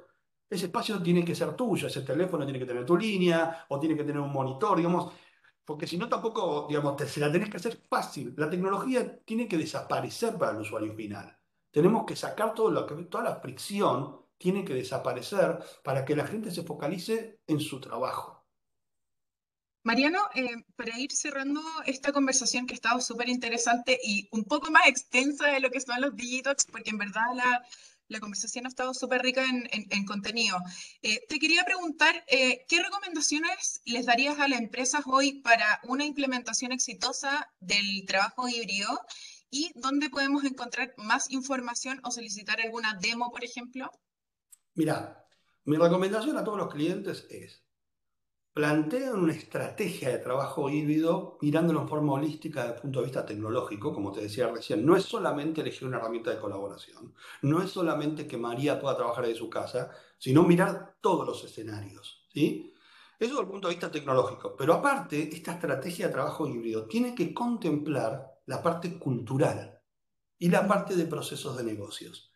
ese 0.50 0.64
espacio 0.66 1.00
tiene 1.00 1.24
que 1.24 1.36
ser 1.36 1.54
tuyo, 1.54 1.86
ese 1.86 2.02
teléfono 2.02 2.44
tiene 2.44 2.58
que 2.58 2.66
tener 2.66 2.84
tu 2.84 2.96
línea 2.96 3.66
o 3.68 3.78
tiene 3.78 3.96
que 3.96 4.02
tener 4.02 4.20
un 4.20 4.32
monitor, 4.32 4.76
digamos, 4.76 5.12
porque 5.64 5.86
si 5.86 5.96
no 5.96 6.08
tampoco, 6.08 6.66
digamos, 6.68 6.96
te, 6.96 7.06
se 7.06 7.20
la 7.20 7.30
tenés 7.30 7.50
que 7.50 7.58
hacer 7.58 7.80
fácil. 7.88 8.34
La 8.36 8.50
tecnología 8.50 9.20
tiene 9.24 9.46
que 9.46 9.56
desaparecer 9.56 10.36
para 10.36 10.50
el 10.50 10.62
usuario 10.62 10.92
final. 10.92 11.38
Tenemos 11.70 12.04
que 12.04 12.16
sacar 12.16 12.52
todo 12.52 12.68
lo 12.68 12.84
que, 12.84 12.96
toda 13.04 13.22
la 13.22 13.36
fricción 13.36 14.28
tiene 14.40 14.64
que 14.64 14.72
desaparecer 14.72 15.58
para 15.84 16.06
que 16.06 16.16
la 16.16 16.26
gente 16.26 16.50
se 16.50 16.62
focalice 16.62 17.40
en 17.46 17.60
su 17.60 17.78
trabajo. 17.78 18.46
Mariano, 19.82 20.18
eh, 20.34 20.64
para 20.76 20.98
ir 20.98 21.12
cerrando 21.12 21.60
esta 21.84 22.12
conversación 22.12 22.66
que 22.66 22.72
ha 22.72 22.80
estado 22.80 23.00
súper 23.02 23.28
interesante 23.28 24.00
y 24.02 24.28
un 24.32 24.44
poco 24.44 24.70
más 24.70 24.86
extensa 24.88 25.48
de 25.48 25.60
lo 25.60 25.70
que 25.70 25.80
son 25.80 26.00
los 26.00 26.16
Digitox, 26.16 26.64
porque 26.66 26.90
en 26.90 26.98
verdad 26.98 27.26
la, 27.34 27.62
la 28.08 28.20
conversación 28.20 28.64
ha 28.64 28.70
estado 28.70 28.94
súper 28.94 29.20
rica 29.20 29.44
en, 29.44 30.04
contenido. 30.06 30.58
Eh, 31.02 31.20
te 31.28 31.38
quería 31.38 31.64
preguntar, 31.64 32.24
eh, 32.28 32.64
¿qué 32.66 32.82
recomendaciones 32.82 33.82
les 33.84 34.06
darías 34.06 34.38
a 34.38 34.48
las 34.48 34.60
empresas 34.60 35.02
hoy 35.06 35.40
para 35.42 35.80
una 35.84 36.04
implementación 36.06 36.72
exitosa 36.72 37.46
del 37.60 38.04
trabajo 38.06 38.48
híbrido? 38.48 39.00
¿Y 39.50 39.70
dónde 39.74 40.08
podemos 40.08 40.44
encontrar 40.44 40.94
más 40.96 41.30
información 41.30 42.00
o 42.04 42.10
solicitar 42.10 42.60
alguna 42.60 42.98
demo, 43.00 43.30
por 43.30 43.44
ejemplo? 43.44 43.90
Mira, 44.74 45.26
mi 45.64 45.76
recomendación 45.76 46.36
a 46.38 46.44
todos 46.44 46.58
los 46.58 46.72
clientes 46.72 47.26
es 47.30 47.64
plantean 48.52 49.18
una 49.20 49.32
estrategia 49.32 50.08
de 50.08 50.18
trabajo 50.18 50.68
híbrido 50.68 51.38
mirándolo 51.40 51.82
en 51.82 51.88
forma 51.88 52.14
holística 52.14 52.62
desde 52.62 52.74
el 52.74 52.80
punto 52.82 52.98
de 52.98 53.04
vista 53.06 53.24
tecnológico, 53.24 53.92
como 53.92 54.12
te 54.12 54.22
decía 54.22 54.48
recién. 54.48 54.84
No 54.84 54.96
es 54.96 55.04
solamente 55.04 55.60
elegir 55.60 55.86
una 55.86 55.98
herramienta 55.98 56.30
de 56.30 56.40
colaboración, 56.40 57.14
no 57.42 57.62
es 57.62 57.70
solamente 57.70 58.26
que 58.26 58.36
María 58.36 58.80
pueda 58.80 58.96
trabajar 58.96 59.24
desde 59.24 59.38
su 59.38 59.48
casa, 59.48 59.90
sino 60.18 60.42
mirar 60.42 60.96
todos 61.00 61.26
los 61.26 61.44
escenarios. 61.44 62.26
¿sí? 62.32 62.74
Eso 63.18 63.30
desde 63.30 63.42
el 63.42 63.48
punto 63.48 63.68
de 63.68 63.74
vista 63.74 63.90
tecnológico. 63.90 64.56
Pero 64.56 64.74
aparte, 64.74 65.34
esta 65.34 65.52
estrategia 65.52 66.06
de 66.06 66.12
trabajo 66.12 66.46
híbrido 66.46 66.86
tiene 66.86 67.14
que 67.14 67.32
contemplar 67.32 68.40
la 68.46 68.62
parte 68.62 68.98
cultural 68.98 69.80
y 70.38 70.48
la 70.48 70.66
parte 70.66 70.96
de 70.96 71.04
procesos 71.04 71.56
de 71.56 71.64
negocios. 71.64 72.29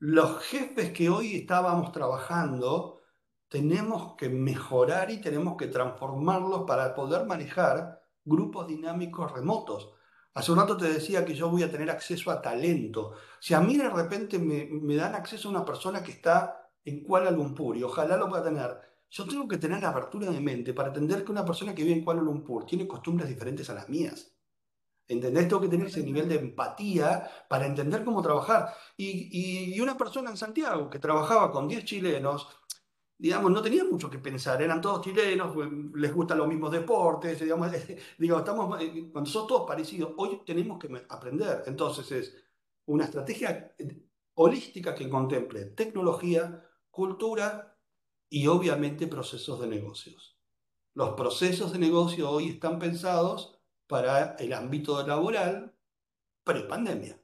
Los 0.00 0.44
jefes 0.44 0.92
que 0.92 1.10
hoy 1.10 1.34
estábamos 1.34 1.90
trabajando 1.90 3.00
tenemos 3.48 4.14
que 4.16 4.28
mejorar 4.28 5.10
y 5.10 5.20
tenemos 5.20 5.56
que 5.56 5.66
transformarlos 5.66 6.64
para 6.68 6.94
poder 6.94 7.26
manejar 7.26 8.00
grupos 8.24 8.68
dinámicos 8.68 9.32
remotos. 9.32 9.92
Hace 10.34 10.52
un 10.52 10.58
rato 10.58 10.76
te 10.76 10.88
decía 10.88 11.24
que 11.24 11.34
yo 11.34 11.50
voy 11.50 11.64
a 11.64 11.70
tener 11.70 11.90
acceso 11.90 12.30
a 12.30 12.40
talento. 12.40 13.14
Si 13.40 13.54
a 13.54 13.60
mí 13.60 13.76
de 13.76 13.90
repente 13.90 14.38
me, 14.38 14.94
dan 14.94 15.16
acceso 15.16 15.48
a 15.48 15.50
una 15.50 15.64
persona 15.64 16.00
que 16.04 16.12
está 16.12 16.70
en 16.84 17.02
Kuala 17.02 17.32
Lumpur 17.32 17.76
y 17.76 17.82
ojalá 17.82 18.16
lo 18.16 18.28
pueda 18.28 18.44
tener, 18.44 18.78
yo 19.10 19.26
tengo 19.26 19.48
que 19.48 19.58
tener 19.58 19.82
la 19.82 19.88
apertura 19.88 20.30
de 20.30 20.40
mente 20.40 20.74
para 20.74 20.88
entender 20.90 21.24
que 21.24 21.32
una 21.32 21.44
persona 21.44 21.74
que 21.74 21.82
vive 21.82 21.98
en 21.98 22.04
Kuala 22.04 22.22
Lumpur 22.22 22.66
tiene 22.66 22.86
costumbres 22.86 23.28
diferentes 23.28 23.68
a 23.68 23.74
las 23.74 23.88
mías. 23.88 24.37
¿Entendés? 25.08 25.48
Tengo 25.48 25.62
que 25.62 25.68
tener 25.68 25.86
ese 25.86 26.02
nivel 26.02 26.28
de 26.28 26.36
empatía 26.36 27.28
para 27.48 27.66
entender 27.66 28.04
cómo 28.04 28.22
trabajar. 28.22 28.74
Y, 28.96 29.74
y, 29.74 29.80
una 29.80 29.96
persona 29.96 30.30
en 30.30 30.36
Santiago 30.36 30.90
que 30.90 30.98
trabajaba 30.98 31.50
con 31.50 31.66
10 31.66 31.84
chilenos 31.84 32.46
digamos, 33.18 33.50
no 33.50 33.60
tenían 33.60 33.90
mucho 33.90 34.08
que 34.08 34.18
pensar, 34.18 34.62
eran 34.62 34.80
todos 34.80 35.04
chilenos, 35.04 35.52
pues, 35.52 35.68
les 35.94 36.14
gustan 36.14 36.38
los 36.38 36.46
mismos 36.46 36.70
deportes, 36.70 37.40
digamos, 37.40 37.72
estamos, 38.18 38.78
cuando 39.12 39.30
son 39.30 39.46
todos 39.46 39.66
parecidos, 39.66 40.12
hoy 40.16 40.40
tenemos 40.46 40.78
que 40.78 40.88
aprender. 41.08 41.64
Entonces 41.66 42.12
es 42.12 42.36
una 42.86 43.04
estrategia 43.04 43.74
holística 44.34 44.94
que 44.94 45.08
contemple 45.08 45.64
tecnología, 45.66 46.64
cultura 46.90 47.76
y 48.30 48.46
obviamente 48.46 49.08
procesos 49.08 49.60
de 49.60 49.66
negocios. 49.66 50.38
Los 50.94 51.10
procesos 51.10 51.72
de 51.72 51.78
negocio 51.78 52.30
hoy 52.30 52.50
están 52.50 52.78
pensados 52.78 53.57
para 53.88 54.36
el 54.36 54.52
ámbito 54.52 55.04
laboral 55.04 55.74
pre-pandemia. 56.44 57.20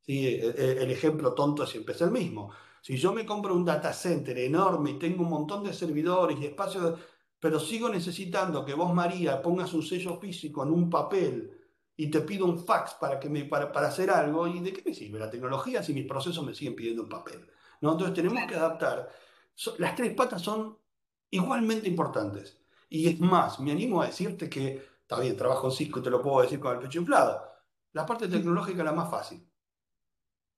¿Sí? 0.00 0.26
E, 0.26 0.46
e, 0.48 0.82
el 0.82 0.90
ejemplo 0.90 1.32
tonto 1.34 1.64
siempre 1.66 1.94
es 1.94 2.00
el 2.00 2.10
mismo. 2.10 2.52
Si 2.80 2.96
yo 2.96 3.12
me 3.12 3.24
compro 3.24 3.54
un 3.54 3.64
data 3.64 3.92
center 3.92 4.36
enorme 4.38 4.90
y 4.90 4.98
tengo 4.98 5.22
un 5.22 5.30
montón 5.30 5.62
de 5.62 5.72
servidores 5.72 6.36
y 6.40 6.46
espacios, 6.46 6.98
pero 7.38 7.60
sigo 7.60 7.88
necesitando 7.88 8.64
que 8.64 8.74
vos, 8.74 8.92
María, 8.92 9.40
pongas 9.40 9.72
un 9.74 9.82
sello 9.82 10.18
físico 10.18 10.64
en 10.64 10.70
un 10.70 10.90
papel 10.90 11.60
y 11.96 12.10
te 12.10 12.22
pido 12.22 12.46
un 12.46 12.58
fax 12.64 12.94
para, 12.94 13.20
que 13.20 13.28
me, 13.28 13.44
para, 13.44 13.70
para 13.70 13.88
hacer 13.88 14.10
algo, 14.10 14.48
¿y 14.48 14.58
de 14.60 14.72
qué 14.72 14.82
me 14.84 14.94
sirve 14.94 15.18
la 15.18 15.30
tecnología 15.30 15.82
si 15.82 15.92
mis 15.92 16.06
procesos 16.06 16.44
me 16.44 16.54
siguen 16.54 16.74
pidiendo 16.74 17.02
un 17.02 17.08
papel? 17.08 17.46
¿No? 17.80 17.92
Entonces 17.92 18.14
tenemos 18.14 18.44
que 18.48 18.54
adaptar. 18.54 19.08
Las 19.78 19.94
tres 19.94 20.14
patas 20.14 20.42
son 20.42 20.78
igualmente 21.30 21.88
importantes. 21.88 22.58
Y 22.88 23.08
es 23.08 23.20
más, 23.20 23.60
me 23.60 23.72
animo 23.72 24.02
a 24.02 24.06
decirte 24.06 24.48
que, 24.48 24.91
está 25.12 25.22
bien, 25.22 25.36
trabajo 25.36 25.66
en 25.66 25.72
Cisco 25.72 25.98
y 25.98 26.02
te 26.02 26.10
lo 26.10 26.22
puedo 26.22 26.40
decir 26.40 26.58
con 26.58 26.74
el 26.74 26.78
pecho 26.78 26.98
inflado, 26.98 27.46
la 27.92 28.06
parte 28.06 28.28
tecnológica 28.28 28.78
es 28.78 28.84
la 28.84 28.92
más 28.92 29.10
fácil. 29.10 29.46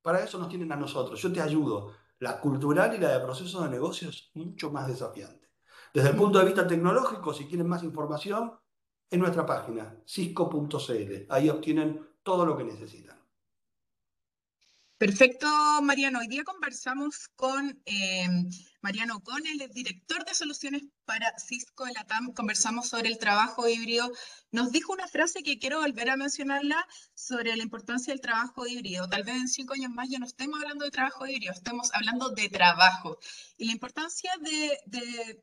Para 0.00 0.22
eso 0.22 0.38
nos 0.38 0.48
tienen 0.48 0.70
a 0.70 0.76
nosotros. 0.76 1.20
Yo 1.20 1.32
te 1.32 1.40
ayudo. 1.40 1.92
La 2.20 2.38
cultural 2.40 2.94
y 2.94 2.98
la 2.98 3.18
de 3.18 3.24
procesos 3.24 3.64
de 3.64 3.70
negocios 3.70 4.30
mucho 4.34 4.70
más 4.70 4.86
desafiante. 4.86 5.50
Desde 5.92 6.10
el 6.10 6.16
punto 6.16 6.38
de 6.38 6.44
vista 6.44 6.66
tecnológico, 6.66 7.34
si 7.34 7.46
quieren 7.46 7.66
más 7.66 7.82
información, 7.82 8.52
en 9.10 9.20
nuestra 9.20 9.44
página, 9.44 9.96
cisco.cl. 10.06 11.26
Ahí 11.28 11.48
obtienen 11.48 12.06
todo 12.22 12.46
lo 12.46 12.56
que 12.56 12.64
necesitan. 12.64 13.18
Perfecto, 14.96 15.48
Mariano. 15.82 16.20
Hoy 16.20 16.28
día 16.28 16.44
conversamos 16.44 17.28
con 17.34 17.82
eh, 17.84 18.26
Mariano 18.80 19.16
O'Connell, 19.16 19.68
director 19.72 20.24
de 20.24 20.34
soluciones 20.34 20.82
para 21.04 21.32
Cisco 21.38 21.84
de 21.84 21.94
TAM. 22.06 22.32
Conversamos 22.32 22.88
sobre 22.88 23.08
el 23.08 23.18
trabajo 23.18 23.68
híbrido. 23.68 24.10
Nos 24.50 24.72
dijo 24.72 24.92
una 24.92 25.08
frase 25.08 25.42
que 25.42 25.58
quiero 25.58 25.80
volver 25.80 26.10
a 26.10 26.16
mencionarla 26.16 26.86
sobre 27.14 27.56
la 27.56 27.62
importancia 27.62 28.12
del 28.12 28.20
trabajo 28.20 28.66
híbrido. 28.66 29.08
Tal 29.08 29.24
vez 29.24 29.36
en 29.36 29.48
cinco 29.48 29.74
años 29.74 29.90
más 29.90 30.08
ya 30.08 30.18
no 30.18 30.26
estemos 30.26 30.60
hablando 30.60 30.84
de 30.84 30.90
trabajo 30.90 31.26
híbrido, 31.26 31.52
estemos 31.52 31.90
hablando 31.92 32.30
de 32.30 32.48
trabajo. 32.48 33.18
Y 33.56 33.66
la 33.66 33.72
importancia 33.72 34.30
de, 34.40 35.40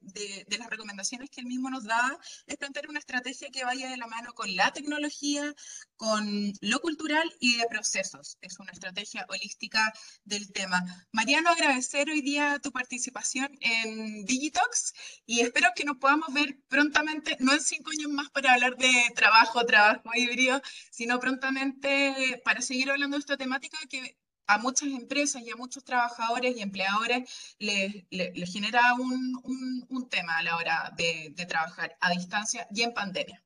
de 0.48 0.58
las 0.58 0.70
recomendaciones 0.70 1.30
que 1.30 1.42
él 1.42 1.48
mismo 1.48 1.70
nos 1.70 1.84
da 1.84 2.18
es 2.48 2.58
plantear 2.58 2.90
una 2.90 3.00
estrategia 3.00 3.50
que 3.52 3.64
vaya 3.64 3.90
de 3.90 3.98
la 3.98 4.08
mano 4.08 4.34
con 4.34 4.56
la 4.56 4.72
tecnología, 4.72 5.54
con 5.96 6.54
lo 6.62 6.80
cultural 6.80 7.32
y 7.40 7.58
de 7.58 7.66
procesos. 7.68 8.38
Es 8.42 8.60
una 8.60 8.72
estrategia 8.72 9.26
holística 9.30 9.94
del 10.24 10.52
tema. 10.52 10.84
Mariano, 11.12 11.50
agradecer 11.50 12.10
hoy 12.10 12.22
día 12.22 12.60
tu 12.60 12.72
participación 12.72 13.58
en 13.62 14.26
Digitox 14.26 14.94
y 15.26 15.51
espero 15.52 15.68
que 15.76 15.84
nos 15.84 15.98
podamos 15.98 16.34
ver 16.34 16.58
prontamente, 16.70 17.36
no 17.42 17.52
en 17.52 17.60
cinco 17.60 17.92
años 17.92 18.10
más 18.10 18.30
para 18.30 18.54
hablar 18.54 18.78
de 18.78 18.92
trabajo, 19.16 19.66
trabajo 19.66 20.10
híbrido, 20.16 20.62
sino 20.92 21.20
prontamente 21.20 22.42
para 22.46 22.62
seguir 22.62 22.90
hablando 22.90 23.18
de 23.18 23.20
esta 23.20 23.36
temática 23.36 23.78
que 23.90 24.18
a 24.48 24.58
muchas 24.58 24.90
empresas 24.90 25.42
y 25.44 25.52
a 25.52 25.58
muchos 25.58 25.84
trabajadores 25.84 26.56
y 26.56 26.62
empleadores 26.62 27.56
les, 27.60 28.06
genera 28.50 28.82
un, 28.98 30.10
tema 30.10 30.38
a 30.38 30.44
la 30.44 30.56
hora 30.56 30.94
de, 30.98 31.34
trabajar 31.48 31.98
a 32.00 32.12
distancia 32.12 32.68
y 32.72 32.84
en 32.84 32.94
pandemia. 32.94 33.44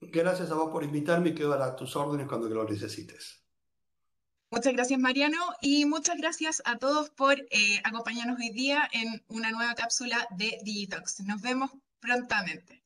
Gracias 0.00 0.50
a 0.50 0.54
vos 0.54 0.70
por 0.70 0.82
invitarme 0.82 1.30
y 1.30 1.34
quedo 1.34 1.52
a 1.54 1.76
tus 1.76 1.94
órdenes 1.94 2.26
cuando 2.26 2.48
lo 2.48 2.64
necesites. 2.64 3.37
Muchas 4.50 4.72
gracias, 4.72 4.98
Mariano, 4.98 5.36
y 5.60 5.84
muchas 5.84 6.16
gracias 6.16 6.62
a 6.64 6.76
todos 6.78 7.10
por 7.10 7.38
eh, 7.38 7.80
acompañarnos 7.84 8.38
hoy 8.38 8.48
día 8.48 8.88
en 8.92 9.22
una 9.28 9.50
nueva 9.50 9.74
cápsula 9.74 10.26
de 10.30 10.58
Digitox. 10.62 11.20
Nos 11.20 11.42
vemos 11.42 11.70
prontamente. 12.00 12.82